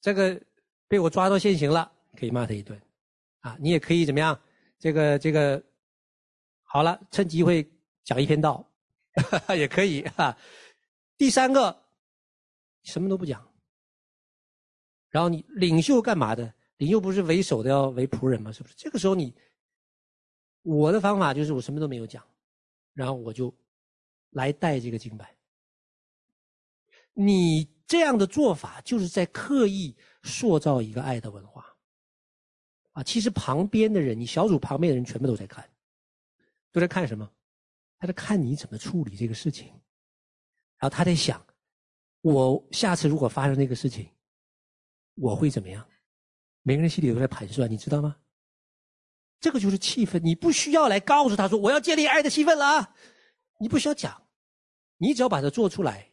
[0.00, 0.42] 这个
[0.88, 2.76] 被我抓到现行了，可以骂他一顿，
[3.42, 4.36] 啊，你也可以怎么样？
[4.76, 5.62] 这个这个，
[6.64, 7.64] 好了，趁机会
[8.02, 8.68] 讲一篇道，
[9.56, 10.36] 也可以哈。
[11.16, 11.84] 第三个，
[12.82, 13.48] 什么都不讲，
[15.10, 16.52] 然后你领袖干嘛的？
[16.78, 18.50] 领袖不是为首的要为仆人吗？
[18.50, 18.74] 是不是？
[18.76, 19.32] 这个时候你，
[20.62, 22.20] 我的方法就是我什么都没有讲。
[22.94, 23.54] 然后我就
[24.30, 25.37] 来带这个敬拜。
[27.20, 31.66] 你这样的做法就是在刻意塑造一个爱的文化
[32.92, 33.02] 啊！
[33.02, 35.68] 其实旁边的人，你小组旁边的人全部都在看，
[36.70, 37.28] 都在看什么？
[37.98, 39.66] 他在看你怎么处理这个事情。
[40.78, 41.44] 然后他在想，
[42.20, 44.08] 我下次如果发生那个事情，
[45.16, 45.84] 我会怎么样？
[46.62, 48.16] 每个人心里都在盘算，你知道吗？
[49.40, 52.94] 这个就是气氛，你不需要来告诉他说我要建立爱的气氛了啊，
[53.58, 54.22] 你不需要讲，
[54.98, 56.12] 你只要把它做出来，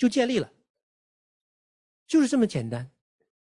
[0.00, 0.50] 就建立了，
[2.06, 2.90] 就是这么简单。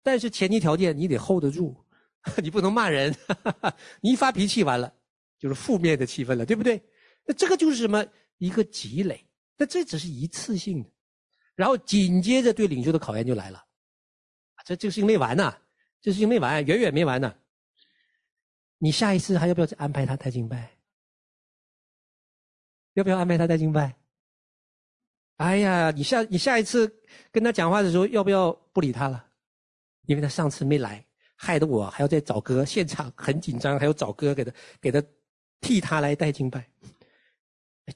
[0.01, 1.77] 但是前提条件你得 hold 得住，
[2.41, 3.13] 你不能骂人，
[4.01, 4.95] 你一发脾气完了
[5.41, 6.81] 就是负面的气氛了，对不对？
[7.25, 8.07] 那这个就是什么？
[8.39, 10.91] 一个积累，那这只是一次性的，
[11.57, 13.67] 然后紧接着对领袖的考验就来了，
[14.65, 15.53] 这这个事情没完呢，
[16.01, 17.35] 这事情没完，远远没完呢。
[18.79, 20.79] 你下一次还要不要再安排他带敬拜？
[22.93, 23.97] 要不要安排他带敬拜？
[25.37, 26.91] 哎呀，你下你下一次
[27.31, 29.23] 跟他讲话的时候，要不要不理他了？
[30.07, 35.03] 因为他上次没来，害得我还要再找歌，现场很紧张，还要找歌给他给他
[35.61, 36.67] 替他来带敬拜。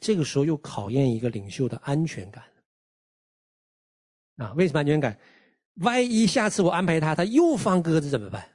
[0.01, 2.45] 这个时候又考验一个领袖的安全感
[4.37, 4.53] 啊！
[4.53, 5.19] 为什么安全感？
[5.77, 8.47] 万一下次我安排他，他又放鸽子怎么办？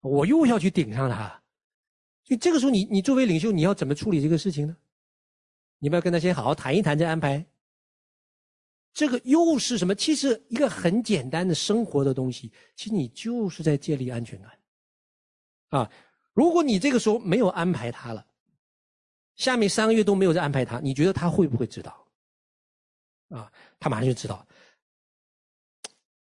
[0.00, 1.28] 我又要去顶上他，
[2.24, 4.76] 所以这个时候你你作为领袖，你要怎么处理这个事情呢？
[5.78, 7.44] 你不要跟他先好好谈一谈再安排。
[8.94, 9.94] 这个又是什么？
[9.94, 14.58] 其实一个很简单的生活的东西，其实你就是在建立安全感。
[15.70, 15.90] 啊，
[16.32, 18.24] 如果你这个时候没有安排他了，
[19.34, 22.06] 下面三个月都没有再安排他，你觉得他会不会知道？
[23.30, 24.46] 啊，他马上就知道，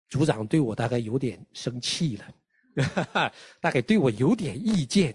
[0.08, 2.34] 组长对我大概有点生气了。
[2.82, 5.14] 哈哈，大概对我有点意见，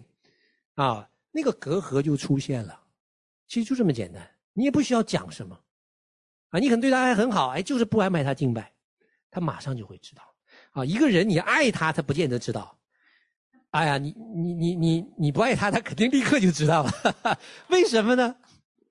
[0.76, 2.80] 啊，那个隔阂就出现了。
[3.48, 5.60] 其实就这么简单，你也不需要讲什么，
[6.50, 8.72] 啊，你可能对他还很好，哎，就是不安排他敬拜，
[9.30, 10.24] 他马上就会知道。
[10.72, 12.78] 啊，一个人你爱他，他不见得知道。
[13.72, 16.92] 哎呀，你你你你你不爱他，他肯定立刻就知道了。
[17.70, 18.36] 为什么呢？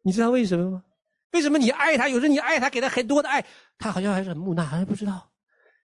[0.02, 0.84] 你知道为什么吗？
[1.32, 3.44] 为什么你爱他，有时候你爱他，给他很多的爱，
[3.76, 5.30] 他好像还是很木讷，好像不知道。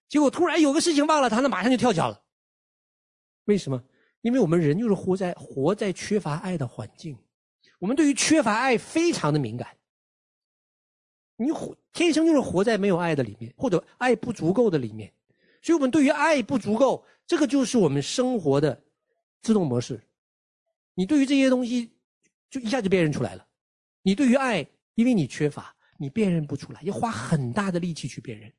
[0.09, 2.23] 结果突然有个事情忘了他，那马上就跳脚了。
[3.47, 3.83] 为什么？
[4.23, 7.19] 因为我们人就是活在活在缺乏爱的环境，
[7.79, 9.69] 我们对于缺乏爱非常的敏感。
[11.37, 15.12] 你活天生就是活在没有爱的里面，或者爱不足够的里面，
[15.62, 18.83] 所以我们对于爱不足够，这个就是我们生活的
[19.42, 20.01] 自动模式。
[20.94, 21.90] 你对于这些东西，
[22.51, 23.47] 就一下就辨认出来了。
[24.03, 28.53] 你对于爱，因为你缺乏，你辨认不出来，要花很大的力气去辨认。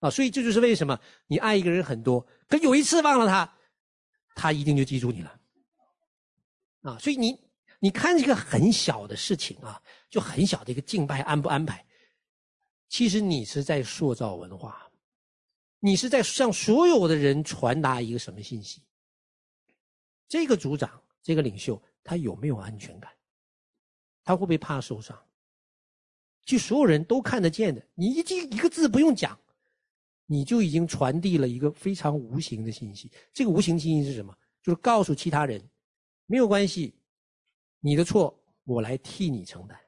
[0.00, 3.54] 啊，所以这就是为什么你爱一个人很多，可有一次忘了他。
[4.32, 5.40] 他一定就记住你了，
[6.82, 6.96] 啊！
[6.98, 7.38] 所以你
[7.80, 11.84] 你看这个很小的事情啊，就很小的一个敬拜安不安排，
[12.88, 14.88] 其实你是在塑造文化，
[15.80, 18.82] 你是在向所有的人传达一个什么信息？
[20.28, 23.10] 这个组长，这个领袖，他有没有安全感？
[24.22, 25.18] 他会不会怕受伤？
[26.44, 29.36] 就所有人都看得见的，你一句一个字不用讲。
[30.32, 33.10] 你就已经传递了一个非常无形的信息。
[33.32, 34.32] 这个无形信息是什么？
[34.62, 35.60] 就是告诉其他人，
[36.26, 36.94] 没有关系，
[37.80, 39.78] 你的错我来替你承担。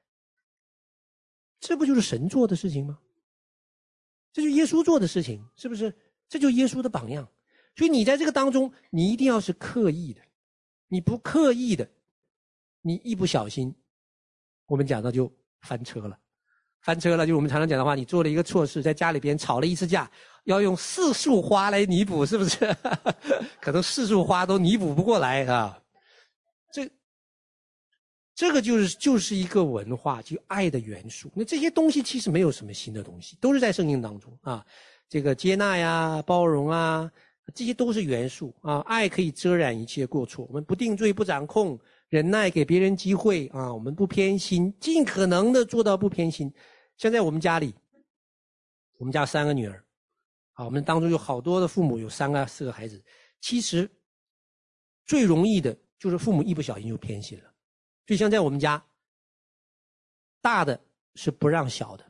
[1.61, 2.99] 这不就是神做的事情吗？
[4.33, 5.95] 这就耶稣做的事情，是不是？
[6.29, 7.29] 这就耶稣的榜样。
[7.77, 10.21] 所以你在这个当中，你一定要是刻意的。
[10.89, 11.89] 你不刻意的，
[12.81, 13.75] 你一不小心，
[14.67, 16.19] 我们讲到就翻车了。
[16.81, 20.11] 翻车了，就我们常常讲的话，你做了一个错事，在家里边吵了一次架，
[20.45, 22.59] 要用四束花来弥补，是不是？
[23.61, 25.82] 可能四束花都弥补不过来啊。
[28.35, 31.31] 这，个就是就是一个文化，就爱的元素。
[31.35, 34.65] 那这些东西其实没有什么新的东西，都是在圣经当中啊。
[35.09, 37.13] 这个接纳呀，包容啊，
[37.55, 38.79] 这些都是元素啊。
[38.81, 43.73] 爱可以遮掩一切过错，我们不定罪，不掌控，忍耐，给别人机会啊。
[43.73, 46.51] 我们不偏心，尽可能的做到不偏心。
[46.97, 47.75] 现在我们家里，
[48.97, 49.85] 我们家三个女儿，
[50.55, 52.99] 啊，我们当中有好多的父母有三个、四个孩子。
[53.43, 53.91] 其实
[55.05, 57.52] 最容易的就是父母一不小心就偏心了。
[58.07, 58.83] 就像在我们家，
[60.41, 60.81] 大的
[61.15, 62.05] 是不让小的，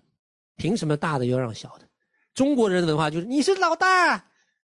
[0.57, 1.88] 凭什么大的要让小的？
[2.35, 4.31] 中国人的文化就是你是老大，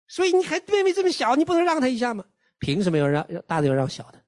[0.06, 2.24] 所以你还妹妹这么小，你不能让她一下吗？
[2.60, 4.22] 凭什么要让让大的要让小的？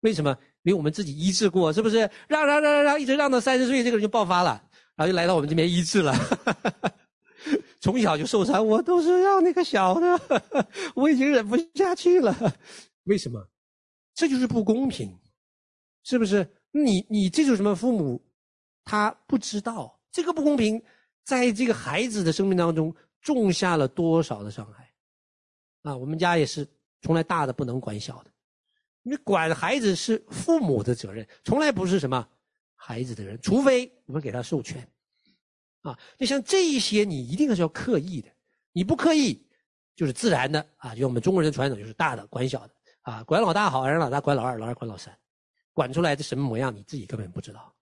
[0.00, 0.36] 为什么？
[0.62, 2.10] 因为我们自己医治过，是不是？
[2.28, 4.62] 让让让让让，一直让到三十岁，这个人就爆发了。
[4.96, 6.12] 然后就来到我们这边医治了，
[7.80, 10.20] 从小就受伤，我都是让那个小的，
[10.96, 12.36] 我已经忍不下去了。
[13.04, 13.48] 为什么？
[14.14, 15.16] 这就是不公平，
[16.08, 16.48] 是不是？
[16.70, 18.18] 你你这种什么父母，
[18.82, 20.82] 他不知道这个不公平，
[21.22, 24.90] 在这个孩子的生命当中种下了多少的伤害
[25.82, 25.94] 啊！
[25.94, 26.66] 我们家也是，
[27.02, 28.30] 从来大的不能管小的，
[29.02, 32.26] 你管孩子是父母的责任，从来不是什么。
[32.74, 34.88] 孩子的人，除非我们给他授权，
[35.82, 38.30] 啊，就像这一些，你一定是要刻意的，
[38.72, 39.46] 你不刻意
[39.94, 40.94] 就是自然的啊。
[40.94, 45.14] 就我们中国人的传统，就是大的管小的啊，管老大好，让老大管老二，老二管老三，
[45.78, 47.72] 管出来的什么模样，你自己根本不知道，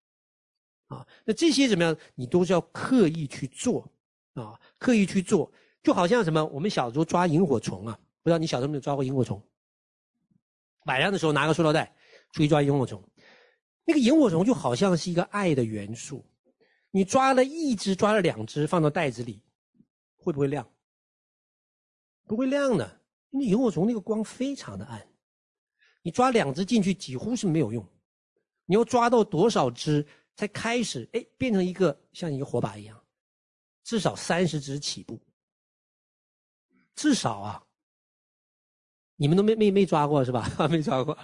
[0.88, 3.90] 啊，那这些怎么样，你都是要刻意去做
[4.34, 5.50] 啊，刻意去做，
[5.82, 9.42] 就好像什么，我们小时候抓萤火虫啊，不知道你小时候有没有抓过萤火虫？
[10.84, 11.96] 晚上的时候拿个塑料袋
[12.32, 13.02] 出去抓萤火虫。
[13.86, 16.22] 那个萤火虫就好像是一个爱的元素，
[16.90, 19.42] 你抓了一只，抓了两只，放到袋子里，
[20.18, 20.68] 会不会亮？
[22.26, 25.08] 不会亮的，因为萤火虫那个光非常的暗，
[26.06, 27.84] 你抓两只进去几乎是没有用，
[28.64, 32.96] 你要抓到多少只才开始哎变成一个像一个火把一样，
[33.82, 35.20] 至少三十只起步，
[36.94, 37.60] 至少啊，
[39.16, 40.48] 你们都没没没抓过是吧？
[40.70, 41.18] 没抓过。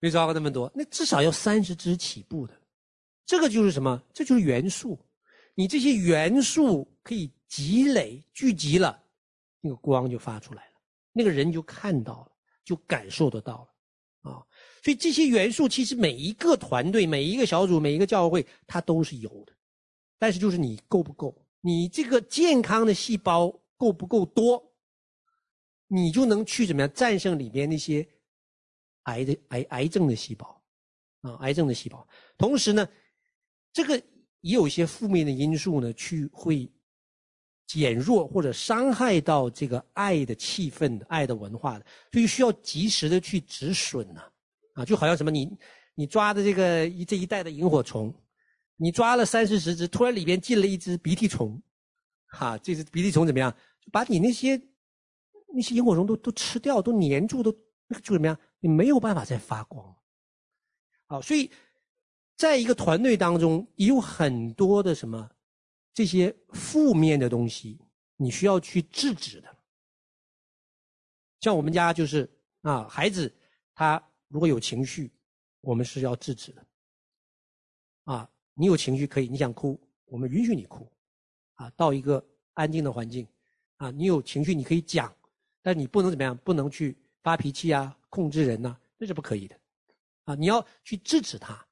[0.00, 2.60] 没抓过那么多，那至少要三十只起步的，
[3.24, 4.02] 这个就是什么？
[4.12, 4.98] 这就是元素。
[5.54, 9.00] 你这些元素可以积累聚集了，
[9.60, 10.72] 那个光就发出来了，
[11.12, 12.27] 那个人就看到了，
[12.68, 14.44] 就感受得到了啊。
[14.82, 19.52] 所以这些元素其实每一个团队、每一个小组、每一个教会，它都是有的。
[20.18, 21.46] 但是就是你够不够？
[21.60, 24.62] 你这个健康的细胞够不够多？
[25.86, 28.06] 你就能去怎么样战胜里面那些。
[29.04, 30.62] 癌的癌癌症的细胞，
[31.22, 32.06] 啊，癌症的细胞。
[32.36, 32.86] 同时呢，
[33.72, 33.96] 这个
[34.40, 36.70] 也有一些负面的因素呢，去会
[37.68, 44.22] 减弱或者伤害到这个爱的气氛爱的文化的，所以需要及时的去止损呐，
[44.72, 45.54] 啊，就好像什么你
[45.94, 48.12] 你抓的这个一这一袋的萤火虫，
[48.76, 51.60] 你抓了三四十只，突然里边进了一只鼻涕虫，
[52.28, 53.54] 哈，这只鼻涕虫怎么样？
[53.92, 54.58] 把你那些
[55.54, 57.52] 那些萤火虫都都吃掉，都粘住，都
[58.02, 58.38] 就怎么样？
[58.60, 59.94] 你没有办法再发光，
[61.06, 61.50] 好，所以
[62.34, 65.28] 在一个团队当中，也有很多的什么
[65.98, 67.76] 这些负面的东西，
[68.14, 69.56] 你需要去制止的。
[71.40, 72.30] 像我们家就是
[72.60, 73.34] 啊，孩子
[73.74, 75.10] 他如果有情绪，
[75.60, 76.64] 我们是要制止的。
[78.04, 80.88] 啊，你有情绪可以，你想哭，我们允许你哭，
[81.54, 83.26] 啊，到一个安静的环境，
[83.78, 85.12] 啊，你有情绪你可以讲，
[85.60, 87.98] 但你不能怎么样，不能去发脾气啊。
[88.08, 89.60] 控制人呢，这是不可以的，
[90.26, 91.66] 啊，你要去制止他，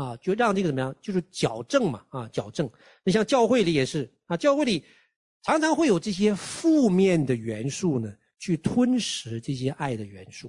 [0.00, 2.70] 啊，就让这个怎么样，就是矫正嘛，啊，矫正。
[3.04, 4.82] 那像教会里也是，啊，教会里
[5.42, 10.48] 常常会有这些负面的元素呢，去吞噬这些爱的元素，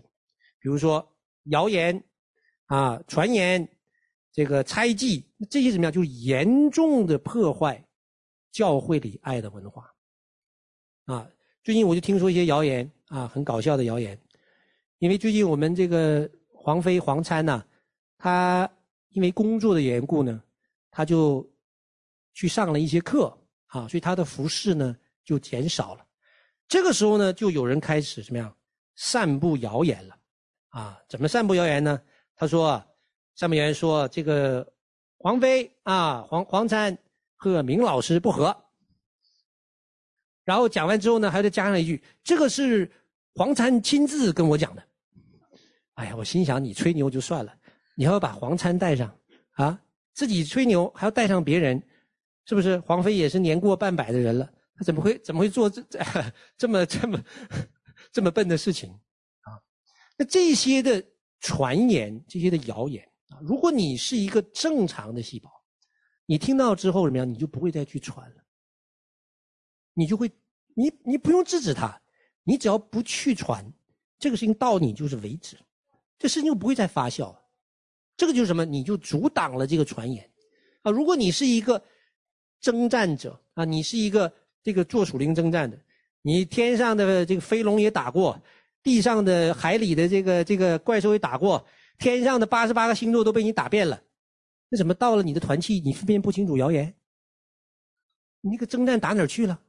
[0.61, 1.05] 比如说
[1.45, 2.01] 谣言，
[2.67, 3.67] 啊，传言，
[4.31, 7.85] 这个猜忌，这些怎么样，就严重的破坏
[8.53, 9.93] 教会里爱的文化，
[11.07, 11.29] 啊，
[11.61, 14.17] 最近我就听说一些谣言，啊，很搞笑的谣言。
[14.99, 17.65] 因为最近我们这个黄飞黄参呐，
[18.17, 18.71] 他
[19.11, 20.41] 因为工作的缘故呢，
[20.89, 21.47] 他就
[22.33, 23.37] 去上了一些课
[23.67, 26.05] 啊，所以他的服饰呢就减少了。
[26.67, 28.53] 这个时候呢，就有人开始怎么样
[28.95, 30.17] 散布谣言了
[30.69, 30.97] 啊？
[31.09, 32.01] 怎么散布谣言呢？
[32.35, 32.83] 他说，
[33.35, 34.65] 散布谣言说这个
[35.17, 36.97] 黄飞啊，黄黄灿
[37.35, 38.55] 和明老师不和
[40.43, 42.91] 然后讲完之后呢，还得加上一句：“这个是
[43.35, 44.83] 黄灿亲自跟我讲的。”
[45.95, 47.53] 哎呀，我心想你吹牛就算了，
[48.01, 49.15] 你还要把黄参带上
[49.51, 49.79] 啊？
[50.11, 51.79] 自己吹牛还要带上别人，
[52.45, 52.79] 是不是？
[52.79, 55.99] 黄飞也是年过半百的人了，他怎么会怎么会做这这
[56.57, 57.23] 这么这么
[58.11, 58.89] 这么笨的事情
[59.41, 59.53] 啊？
[60.17, 61.05] 那这些的
[61.41, 65.51] 传言，这些的谣言啊，如果你是一个正常的细胞，
[66.25, 67.29] 你听到之后怎么样？
[67.29, 68.43] 你就不会再去传了，
[69.93, 70.27] 你就会，
[70.73, 72.01] 你你不用制止他，
[72.43, 73.63] 你只要不去传，
[74.17, 75.55] 这个事情到你就是为止，
[76.17, 77.39] 这事情就不会再发酵。
[78.21, 78.63] 这个就是什么？
[78.63, 80.29] 你就阻挡了这个传言
[80.83, 80.91] 啊！
[80.91, 81.83] 如果你是一个
[82.59, 85.75] 征战者啊，你是一个这个做属灵征战的，
[86.21, 88.39] 你天上的这个飞龙也打过，
[88.83, 91.65] 地上的海里的这个这个怪兽也打过，
[91.97, 93.99] 天上的八十八个星座都被你打遍了，
[94.69, 96.93] 那怎么到了你的团契，你分辨不清楚谣言？
[98.41, 99.59] 你那个征战打哪儿去了？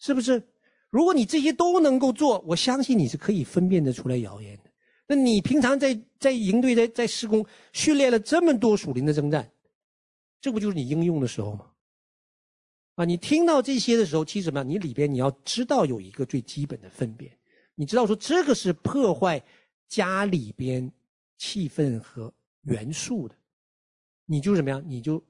[0.00, 0.42] 是不是？
[0.90, 4.67] 如果你这些都能够做，我相信你是可以分辨得出来谣言的。
[5.08, 9.50] 那你平常在在营队在在施工训练了这么多属灵的征战，
[10.40, 11.72] 这不就是你应用的时候吗？
[12.96, 14.68] 啊，你听到这些的时候，其实什么样？
[14.68, 17.32] 你里边你要知道有一个最基本的分别，
[17.74, 19.42] 你知道说这个是破坏
[19.86, 20.92] 家里边
[21.38, 22.30] 气氛和
[22.62, 23.34] 元素的，
[24.26, 24.84] 你就什么样？
[24.86, 25.24] 你就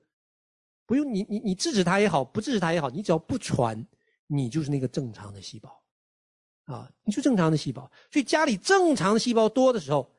[0.86, 3.86] 不用你你你制止他也好，不制止他也好，你只要不传，
[4.26, 5.80] 你就是那个正常的细胞。
[6.68, 10.14] 啊，你就正常的细胞，所以家里正常的细胞多的时候，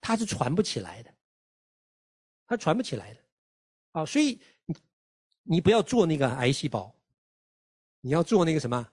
[0.00, 1.14] 它是传不起来的，
[2.48, 3.20] 它传不起来的，
[3.92, 4.74] 啊，所以你
[5.44, 6.92] 你不要做那个癌细胞，
[8.00, 8.90] 你要做那个什么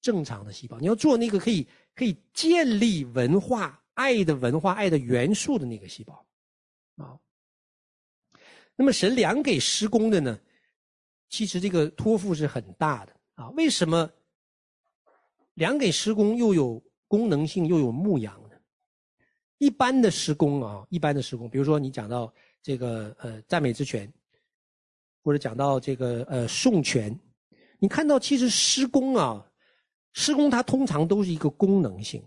[0.00, 6.24] 正常的细胞，你要做那个可以可以建立文化爱的文化爱的元素的那个细胞，
[6.98, 7.18] 啊，
[8.76, 10.38] 那么神量给施工的呢，
[11.28, 13.16] 其实这个托付是很大的。
[13.34, 14.08] 啊，为什么？
[15.54, 18.60] 量给施工又有功能性又有牧养的，
[19.58, 22.32] 一般的施工啊，一般的施工，比如说你讲到
[22.62, 24.10] 这个呃赞美之泉，
[25.22, 27.18] 或者讲到这个呃颂泉，
[27.78, 29.46] 你看到其实施工啊，
[30.12, 32.22] 施工它通常都是一个功能性，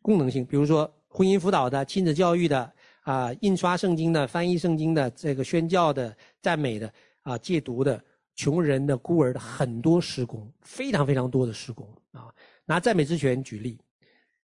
[0.00, 6.92] 功能性，比如说婚姻辅导的、亲子教育的啊、印刷圣经的、翻译圣经的、这个宣教的、赞美的
[7.22, 8.02] 啊、戒毒的、
[8.36, 12.32] 穷人的、孤儿的，很多施工，非常非常多的施工啊。
[12.66, 13.80] 拿赞美之泉举例，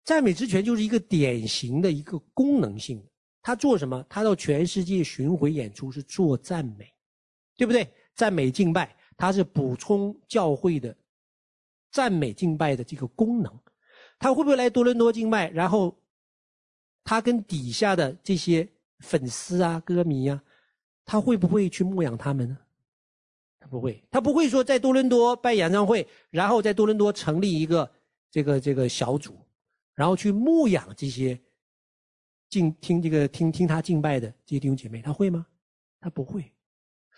[0.05, 3.05] 赞美之泉就是一个典型的一个功能性。
[3.43, 4.05] 他做什么？
[4.09, 6.93] 他到全世界巡回演出是做赞美，
[7.57, 7.88] 对不对？
[8.14, 10.95] 赞美敬拜，它是补充教会的
[11.91, 13.59] 赞美敬拜的这个功能。
[14.18, 15.51] 他会不会来多伦多敬拜？
[15.51, 15.99] 然后
[17.03, 18.68] 他跟底下的这些
[18.99, 20.43] 粉丝啊、歌迷啊，
[21.07, 22.59] 他会不会去牧养他们呢？
[23.61, 27.88] 他不会，他不会说在多伦多办演唱会，然后在多伦多成立一个。
[28.32, 29.44] 这个这个小组，
[29.92, 31.36] 然后去牧养这些
[32.48, 35.44] 敬听这个听听他敬拜的这些弟兄姐妹，他会吗？
[35.98, 36.48] 他不会，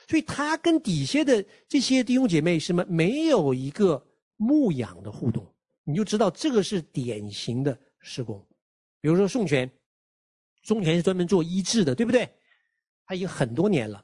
[0.08, 4.02] 所以他跟底下的这些弟兄姐妹什么没有一个
[4.38, 5.46] 牧养的互动，
[5.84, 8.42] 你就知道这个是典型的施工。
[9.02, 9.70] 比如说宋泉，
[10.62, 12.26] 颂泉是专门做医治的，对不对？
[13.04, 14.02] 他已经很多年了，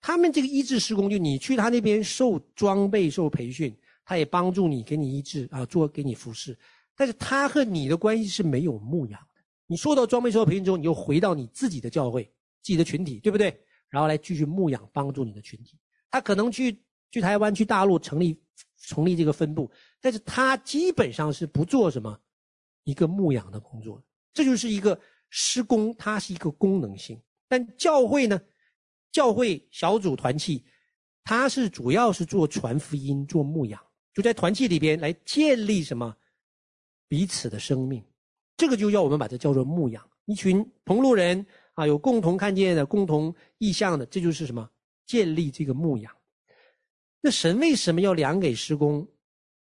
[0.00, 3.76] 他们这个医治施工，就你去他那边受装备、受培训。
[4.08, 6.56] 他也帮助你，给你医治啊，做给你服侍，
[6.94, 9.40] 但是他和你的关系是没有牧养的。
[9.66, 12.22] 你受到装备、受到培训之后，你又回到你自己的教会、
[12.62, 13.60] 自己的群体，对不对？
[13.88, 15.76] 然后来继续牧养、帮助你的群体。
[16.08, 16.80] 他可能去
[17.10, 18.40] 去台湾、去大陆成立
[18.80, 19.68] 成立这个分部，
[20.00, 22.16] 但是他基本上是不做什么
[22.84, 24.00] 一个牧养的工作。
[24.32, 24.96] 这就是一个
[25.30, 27.20] 施工，它是一个功能性。
[27.48, 28.40] 但教会呢，
[29.16, 30.62] 教会小组团契，
[31.24, 33.82] 它是主要是做传福音、做牧养。
[34.12, 36.14] 就在团契里边来建立什么
[37.08, 38.04] 彼此的生命，
[38.58, 40.06] 这个就要我们把它叫做牧养。
[40.26, 44.70] 一群同路人啊，有共同看见的、共同意向的，这就是什么
[45.06, 46.14] 建立这个牧养。
[47.22, 49.08] 那神为什么要量给施工，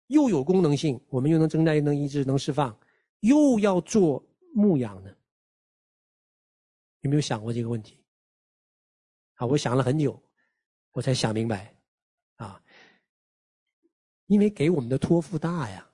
[0.07, 2.77] 又有功能性，我们又能增加，又能医治，能释放，
[3.21, 4.21] 又要做
[4.53, 5.09] 牧养呢？
[6.99, 7.97] 有没有想过这个问题？
[9.37, 10.21] 啊，我想了很久，
[10.91, 11.73] 我才想明白，
[12.35, 12.61] 啊。
[14.27, 15.87] 因为给我们的托付大呀，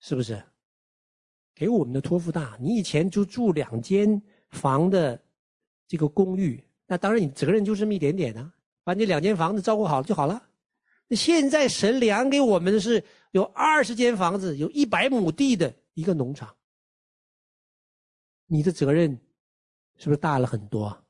[0.00, 0.42] 是不是？
[1.54, 4.20] 给我们的托付大，你以前就住两间
[4.50, 5.22] 房的
[5.86, 10.48] 这个公寓，那当然你责任就这么一点点啊，把你两间房子照顾好就好了。
[11.06, 16.56] 那现在神量给我们的是有二十间房子，有一百亩地的一个农场，
[18.46, 19.10] 你的责任
[19.98, 21.01] 是不是大了很多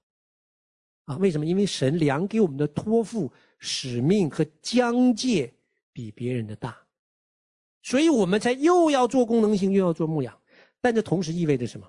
[1.17, 1.47] 为什么？
[1.47, 5.53] 因为神量给我们的托付使命和疆界。
[5.95, 6.75] 比别人的大，
[7.83, 10.41] 所以我们才又要做功能性，又要做牧养，
[10.81, 11.87] 但这同时意味着什么？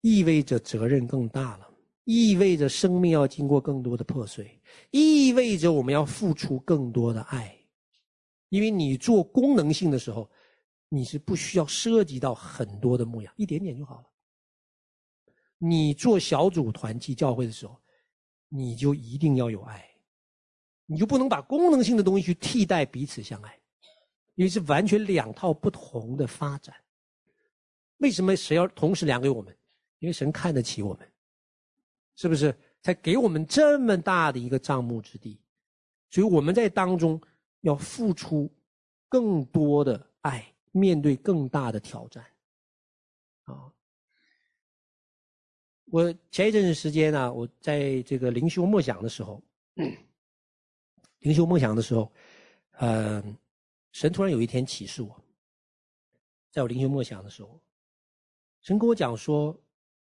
[0.00, 1.70] 意味着责任更大了，
[2.02, 7.56] 意味着生命要经过更多的破碎，意味着我们要付出更多的爱，
[8.48, 10.28] 因为你做功能性的时候，
[10.88, 14.06] 你是不需要涉及到很多的牧养，一点点就好了。
[15.58, 17.80] 你做小组团契教会的时候，
[18.48, 19.88] 你就一定要有爱，
[20.84, 23.58] 你就不能把功能性的东西去替代彼此相爱，
[24.34, 26.74] 因为是完全两套不同的发展。
[27.98, 29.56] 为什么谁要同时量给我们？
[29.98, 31.12] 因为神看得起我们，
[32.16, 32.54] 是不是？
[32.82, 35.40] 才给我们这么大的一个帐目之地，
[36.08, 37.20] 所以我们在当中
[37.62, 38.48] 要付出
[39.08, 42.24] 更多的爱，面对更大的挑战，
[43.44, 43.72] 啊。
[45.86, 49.40] 我前一阵子时间呢，我在这个灵修默想的时候，
[51.20, 52.12] 灵修默想的时候，
[52.72, 53.22] 呃，
[53.92, 55.24] 神突然有一天启示我，
[56.50, 57.60] 在我灵修默想的时候，
[58.62, 59.56] 神跟我讲说，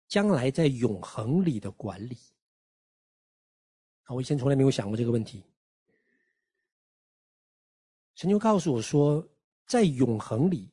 [0.07, 2.17] 将来在永恒里的管理。
[4.05, 5.43] 啊，我以前从来没有想过这个问题。
[8.15, 9.23] 神就告诉我说，
[9.67, 10.67] 在永恒里，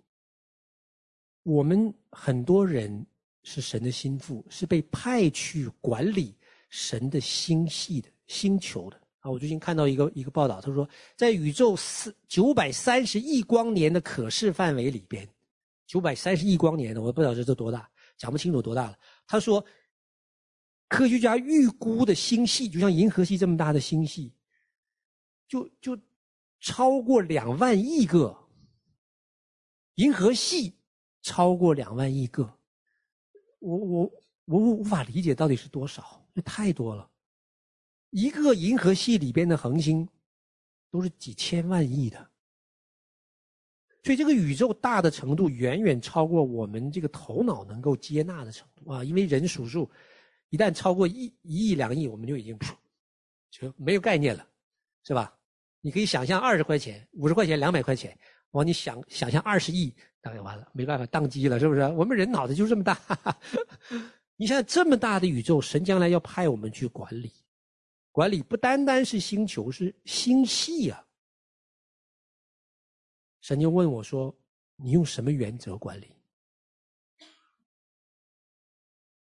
[1.42, 3.06] 我们很多人。
[3.42, 6.34] 是神的心腹，是被派去管理
[6.70, 9.30] 神的星系的星球的啊！
[9.30, 15.28] 我最近看到一个一个报道，他说，在宇宙四九百三十亿光年的可视范围里边，
[15.86, 18.98] 九百三十亿光年的，我不知道这是多大，讲不清楚多大了。
[19.26, 19.64] 他说，
[20.88, 24.32] 科学家预估的星系，就像银河系这么大的星系，
[25.48, 25.98] 就就
[26.60, 28.36] 超过两万亿个，
[29.96, 30.74] 银河系
[31.22, 32.58] 超过两万亿个。
[33.62, 34.12] 我我
[34.46, 37.08] 我我无法理解到底是多少，这太多了。
[38.10, 40.06] 一个银河系里边的恒星
[40.90, 42.30] 都是几千万亿的，
[44.02, 49.02] 所以这个宇宙大的程度远远超过我们这个头脑能够接纳的程度啊！
[49.02, 49.90] 因为人数数
[50.50, 52.58] 一旦超过一一亿两亿，我们就已经
[53.50, 54.46] 就没有概念了，
[55.04, 55.34] 是吧？
[55.80, 58.18] 你可以想象二十块钱、五十块钱、两百块钱。
[58.52, 61.80] 哦，你想想象二十亿，大概完了，没办法，宕机了，是不是？
[61.92, 62.96] 我们人脑子就这么大，
[64.36, 67.32] 你想想这么大的宇宙，神将来要派我们去管理，
[68.10, 71.04] 管理不单单是星球，是星系啊。
[73.40, 74.36] 神就问我说
[74.76, 76.14] ：“你用什么原则管理？”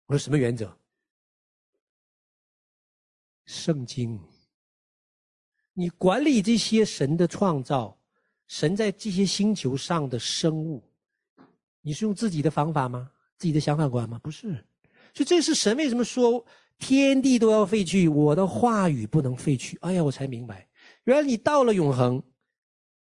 [0.07, 0.75] 我说：“什么原则？”
[3.45, 4.17] 圣经。
[5.73, 7.95] 你管理这些神的创造。
[8.47, 10.83] 神在这些星球上的生物，
[11.81, 13.11] 你是用自己的方法吗？
[13.37, 14.19] 自己的想法管吗？
[14.23, 14.53] 不是，
[15.13, 16.43] 所以这是神为什么说
[16.79, 19.77] 天地都要废去，我的话语不能废去。
[19.81, 20.67] 哎呀，我才明白，
[21.03, 22.23] 原来你到了永恒，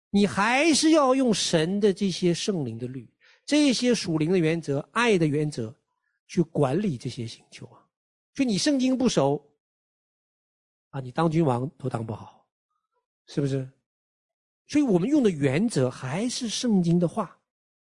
[0.10, 3.08] 你还是要用神的这些圣灵的律，
[3.46, 5.76] 这些属灵的原则、爱的原则
[6.28, 7.86] 去管理这些星球啊。
[8.34, 9.44] 就你圣经不熟
[10.90, 12.48] 啊，你当君王都当不好，
[13.28, 13.70] 是不是？
[14.68, 17.40] 所以我们用的原则还是圣经的话，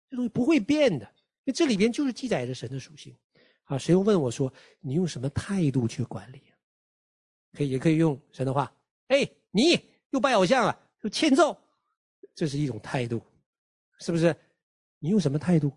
[0.10, 3.16] 这东西不会变的，因为这里边就是记载着神的属性。
[3.64, 6.42] 啊，谁又问我说：“你用什么态度去管理？”
[7.54, 8.70] 可以，也可以用神的话。
[9.08, 9.80] 哎，你
[10.10, 11.58] 又拜偶像了，又欠揍，
[12.36, 13.22] 这是一种态度，
[14.00, 14.36] 是不是？
[15.00, 15.72] 你用什么态度？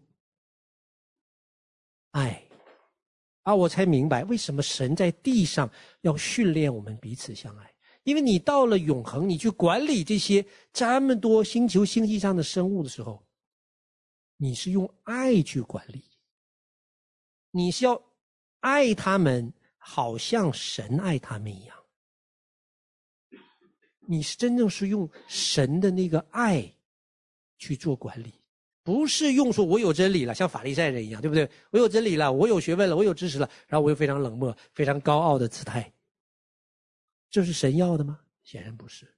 [2.11, 2.43] 爱。
[3.43, 7.76] 啊，我才明白为什么神在地上要训练我们彼此相爱。
[8.07, 13.21] 因为你到了永恒，你去管理这些这么多星球星系上的生物的时候，
[14.37, 16.05] 你是用爱去管理，
[17.51, 18.01] 你是要
[18.61, 21.77] 爱他们，好像神爱他们一样。
[24.07, 26.65] 你是真正是用神的那个爱
[27.59, 28.33] 去做管理，
[28.85, 31.51] 不是用说我有真理了，像法利赛人一样，对不对？
[31.73, 35.93] 我有真理了，我有学问了，我有知识了，然后我又非常冷漠、非常高傲的姿态。
[37.31, 38.21] 这是神要的吗？
[38.45, 39.13] 显然不是，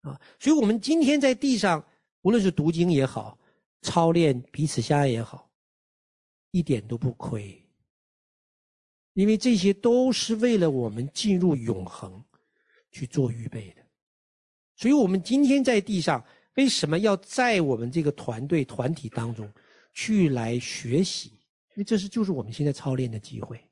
[0.00, 0.18] 啊！
[0.40, 1.86] 所以，我们今天在地上，
[2.22, 3.38] 无论是读经也好，
[3.82, 5.50] 操练彼此相爱也好，
[6.50, 7.62] 一点都不亏，
[9.12, 12.24] 因为这些都是为了我们进入永恒
[12.90, 13.82] 去做预备的。
[14.76, 16.24] 所以，我们今天在地上，
[16.54, 19.52] 为什么要在我们这个团队团体当中
[19.92, 21.28] 去来学习？
[21.74, 23.62] 因为这是就是我们现在操练的机会，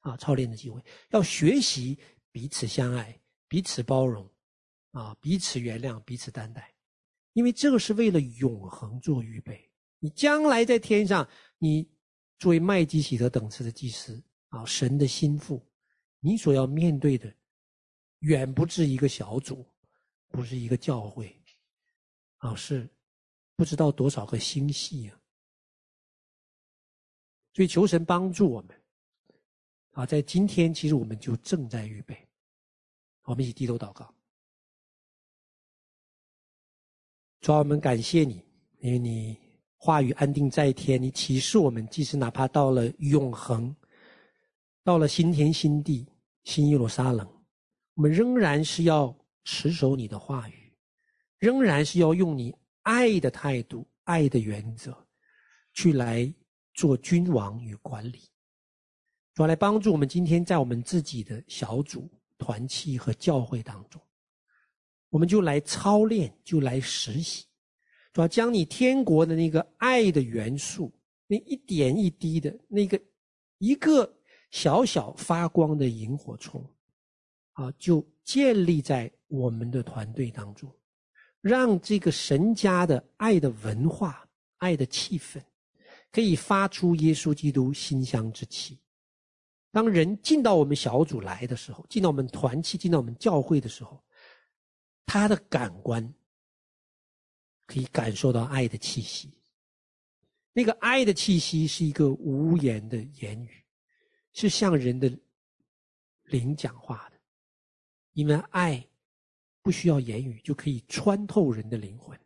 [0.00, 1.98] 啊，操练的机会，要学习。
[2.32, 4.28] 彼此相爱，彼此包容，
[4.92, 6.74] 啊，彼此原谅，彼此担待，
[7.32, 9.70] 因为这个是为了永恒做预备。
[9.98, 11.28] 你将来在天上，
[11.58, 11.90] 你
[12.38, 15.62] 作为麦基洗德等次的祭司，啊，神的心腹，
[16.20, 17.34] 你所要面对的
[18.20, 19.68] 远不止一个小组，
[20.28, 21.38] 不是一个教会，
[22.38, 22.88] 啊，是
[23.56, 25.20] 不知道多少个星系啊。
[27.52, 28.79] 所以求神帮助我们，
[29.92, 32.16] 啊，在今天其实我们就正在预备，
[33.24, 34.14] 我们一起低头祷告。
[37.40, 38.44] 主啊，我们感谢你，
[38.78, 39.36] 因为你
[39.76, 43.74] 话语安定在天，你启示我们，即使哪怕到了永恒，
[44.84, 46.06] 到了新天新地、
[46.44, 47.26] 新耶路撒冷，
[47.94, 49.14] 我们仍然是要
[49.44, 50.72] 持守你的话语，
[51.38, 54.96] 仍然是要用你爱的态度、爱的原则，
[55.72, 56.32] 去来
[56.74, 58.30] 做君王与管理，
[59.40, 63.98] 主要来帮助我们今天在我们自己的小组、团契和教会当中。
[65.08, 67.46] 我们就来操练，就来实习，
[68.12, 70.92] 主要将你天国的那个爱的元素，
[71.26, 73.00] 那一点一滴的那个
[73.56, 74.14] 一个
[74.50, 76.62] 小小发光的萤火虫，
[77.52, 80.70] 啊，就建立在我们的团队当中，
[81.40, 84.28] 让这个神家的爱的文化、
[84.58, 85.40] 爱的气氛，
[86.12, 88.78] 可以发出耶稣基督馨香之气。
[89.70, 94.02] 当人进到我们小组来的时候，进到我们团契，进到我们教会的时候。
[95.06, 96.14] 他的感官
[97.66, 99.28] 可以感受到爱的气息，
[100.52, 103.64] 那个爱的气息是一个无言的言语，
[104.32, 105.10] 是向人的
[106.22, 107.18] 灵讲话的，
[108.12, 108.86] 因为爱
[109.62, 112.16] 不需要言语就可以穿透人的灵魂，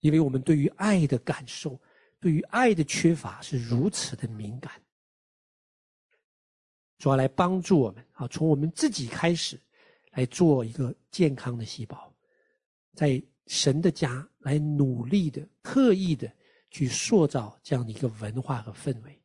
[0.00, 1.78] 因为我们对于爱的感受，
[2.22, 4.72] 对于爱的缺乏是如此的敏感，
[6.96, 9.60] 主要来帮助我们啊，从我们自己开始。
[10.14, 12.14] 来做一个健康的细胞，
[12.92, 16.30] 在神的家来努力的、刻意的
[16.70, 19.18] 去塑造这样的一个文化和氛围，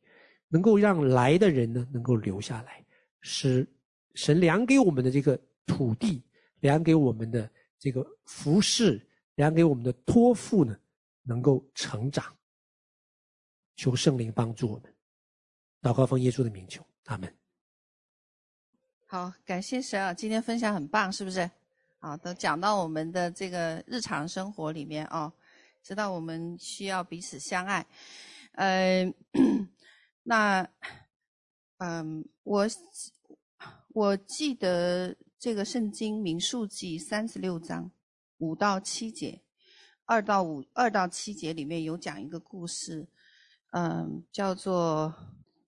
[0.48, 2.82] 能够让来的人呢能够留下来，
[3.20, 3.68] 使
[4.14, 6.24] 神量给我们的这个土地，
[6.60, 8.98] 量给我们的这个服饰，
[9.34, 10.74] 量给我们的托付呢，
[11.22, 12.34] 能够成长。
[13.78, 14.92] 求圣灵帮助我们，
[15.80, 17.32] 祷告奉耶稣的名求，阿门。
[19.06, 20.12] 好，感谢神啊！
[20.12, 21.48] 今天分享很棒，是不是？
[22.00, 25.32] 啊，都讲到我们的这个日常生活里面哦，
[25.80, 27.86] 知道我们需要彼此相爱。
[28.52, 29.04] 呃，
[30.24, 30.68] 那，
[31.76, 32.66] 嗯、我
[33.90, 37.88] 我记得这个圣经民数记三十六章
[38.38, 39.40] 五到七节，
[40.04, 43.06] 二到五二到七节里面有讲一个故事，
[43.70, 45.14] 嗯、叫做。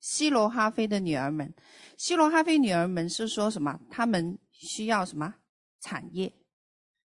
[0.03, 1.53] 西罗哈菲的女儿们，
[1.98, 3.78] 西罗哈菲女儿们是说什么？
[3.90, 5.34] 他们需要什么
[5.78, 6.32] 产业？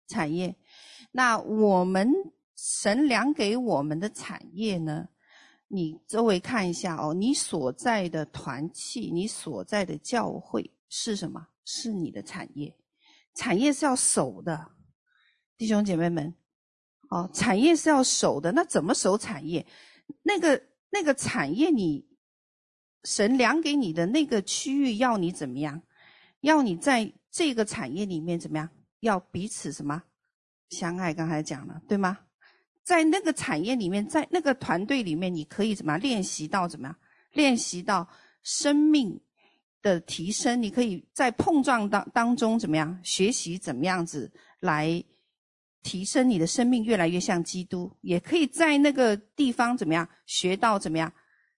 [0.09, 0.55] 产业。
[1.11, 2.13] 那我们
[2.55, 5.09] 神量给我们的产业呢？
[5.69, 11.49] 你周围看一下哦，你所在的团契，你所在的教会是什么？
[11.65, 12.77] 是你的产业。
[13.35, 14.71] 产业是要守的，
[15.57, 16.35] 弟兄姐妹们，
[17.09, 18.53] 哦，产业是要守的。
[18.53, 19.67] 那怎么守产业？
[20.23, 20.63] 那个
[20.93, 22.07] 那个产业你。
[23.05, 25.83] 神量给你的那个区域，要你怎么样？
[26.43, 28.71] 要你在这个产业里面怎么样？
[29.01, 30.01] 要彼此什么
[30.71, 31.13] 相爱？
[31.13, 32.17] 刚才讲了，对吗？
[32.85, 36.97] 在那个产业里面，在那个团队里面，你可以怎么样练习到怎么样？
[37.33, 38.09] 练习到
[38.45, 39.21] 生命
[39.83, 40.63] 的提升。
[40.63, 42.97] 你可以在碰撞当当中怎么样？
[43.03, 44.31] 学习怎么样子
[44.61, 45.03] 来
[45.83, 47.95] 提升你的生命，越来越像基督。
[48.01, 50.09] 也可以在那个地方怎么样？
[50.27, 51.13] 学到怎么样？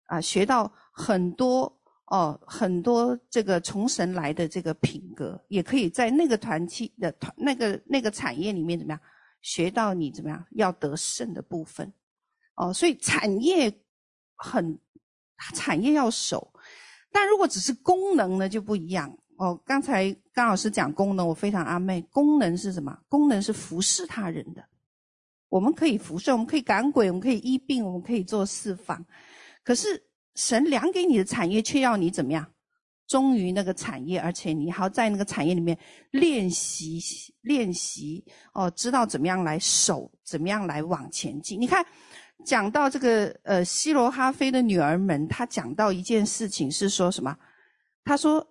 [0.06, 0.72] 啊，学到。
[0.96, 1.62] 很多
[2.06, 9.00] 哦，很多这个从神来的这个品格，也可以在那个团体的团那个那个产业里面怎么样
[9.42, 11.92] 学到你怎么样要得胜的部分
[12.54, 12.72] 哦。
[12.72, 13.76] 所以产业
[14.36, 14.78] 很
[15.52, 16.54] 产业要守，
[17.10, 19.54] 但如果只是功能呢就不一样哦。
[19.64, 22.00] 刚才刚老师讲功能，我非常阿妹。
[22.10, 22.98] 功能是什么？
[23.08, 24.64] 功能是服侍他人的。
[25.48, 29.04] 我们可以服侍，我们可以赶鬼，我们可以医病，我们可以做四方，
[29.62, 30.02] 可是。
[30.36, 32.44] 神量给你的产业，却要你怎么样？
[33.06, 35.78] 忠于那个产业，而且你还要在那个产业里面
[36.10, 36.98] 练习
[37.42, 41.60] 练习哦，知道怎么样来守，怎么样来往前进。
[41.60, 41.86] 你看，
[42.44, 47.36] 讲到这个呃西罗哈菲的女儿们，她讲到一件事情是说什么？
[48.04, 48.44] 她说，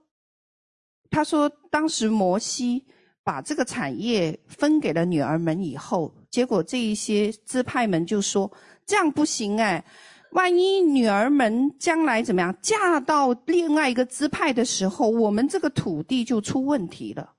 [1.14, 2.84] 他说当时摩西
[3.24, 8.52] 把这个产业分给了女儿们以后，结果这一些支派们就说
[8.86, 9.86] 这样不行哎。
[10.32, 17.30] 万一女儿们将来怎么样嫁到另外一个支派的时候，我们这个土地就出问题了。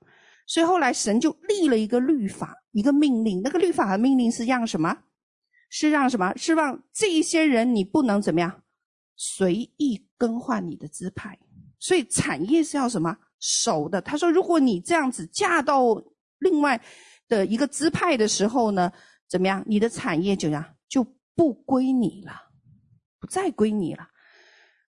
[0.47, 3.41] 所以后来神就立了一个律法，一个命令。
[3.43, 4.97] 那个律法和命令是让什么？
[5.69, 6.33] 是让什么？
[6.37, 8.63] 是让这一些人你不能怎么样
[9.17, 11.37] 随意更换你的支派。
[11.77, 13.17] 所以产业是要什么？
[13.39, 14.01] 守的。
[14.01, 16.01] 他说，如果你这样子嫁到
[16.39, 16.79] 另外
[17.27, 18.91] 的一个支派的时候呢，
[19.27, 19.63] 怎么样？
[19.65, 21.05] 你的产业就样就
[21.35, 22.33] 不归你了，
[23.19, 24.07] 不再归你了。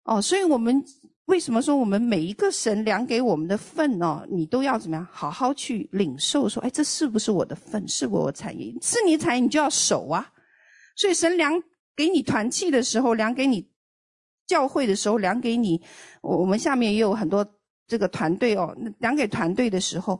[0.05, 0.83] 哦，所以我们
[1.27, 5.07] 为什么说我们每一个神量给我们的份哦，你都要怎么样？
[5.13, 7.87] 好好去领受，说，哎，这是不是我的份？
[7.87, 8.75] 是我的产业？
[8.81, 10.33] 是你产业，你就要守啊。
[10.97, 11.53] 所以神量
[11.95, 13.71] 给你团契的时候，量给你
[14.47, 15.81] 教会的时候，量给你，
[16.23, 17.47] 我我们下面也有很多
[17.91, 18.73] 这个团队哦，
[19.03, 20.19] 讲给团队的时候，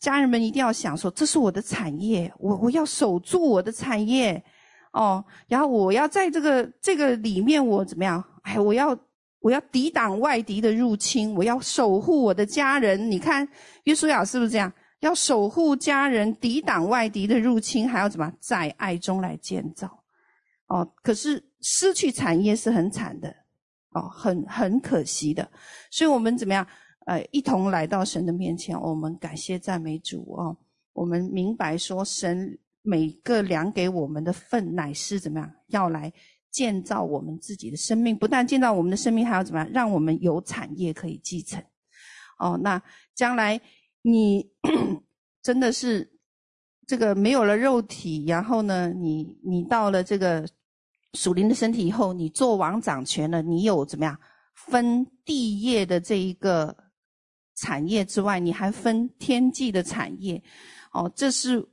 [0.00, 4.42] 家人们一定要想说，这是我的产业，我我要守住我的产业
[4.92, 8.22] 哦，然后我要在这个这个里面，我怎么样？
[8.42, 8.98] 哎，我要。
[9.44, 13.10] 我要抵挡外敌的入侵，我要守护我的家人。
[13.10, 13.48] 你看，
[13.82, 14.72] 约书亚是不是这样？
[15.00, 19.88] 要守护家人，抵挡外敌的入侵，还要怎么在爱中来建造？
[20.68, 23.34] 哦，可是失去产业是很惨的，
[23.90, 25.50] 哦，很很可惜的。
[25.90, 26.64] 所以我们怎么样？
[27.06, 30.56] 呃，一同来到神的面前，我们感谢赞美主哦。
[30.92, 35.52] 我们明白说，神每个量给我们的份，乃是怎么样？
[35.68, 36.12] 要来。
[36.52, 39.70] 建造我们自己的生命，不但建造我们的生命，还要怎么样？
[39.72, 41.58] 让我们有产业可以继承。
[42.38, 42.78] 哦，那
[43.14, 43.58] 将来
[44.02, 44.46] 你
[45.42, 46.06] 真的是
[46.86, 50.46] 这个没有了肉体，然后呢，你你到了这个
[51.14, 54.14] 属灵的身体以后，你做王掌权了，你有怎么样
[54.54, 56.76] 分地业的这一个
[57.54, 60.42] 产业之外，你还分天际的产业。
[60.92, 61.66] 哦，这是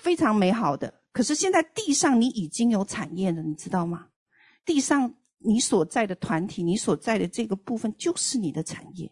[0.00, 0.92] 非常美好的。
[1.12, 4.08] 可是现在地上你已经有产业了，你知道吗？
[4.64, 9.10] 地上你所在的团体，你所在的这个部分就是你的产业，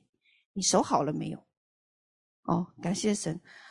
[0.52, 1.38] 你守好了没有？
[2.42, 3.40] 哦，感谢神。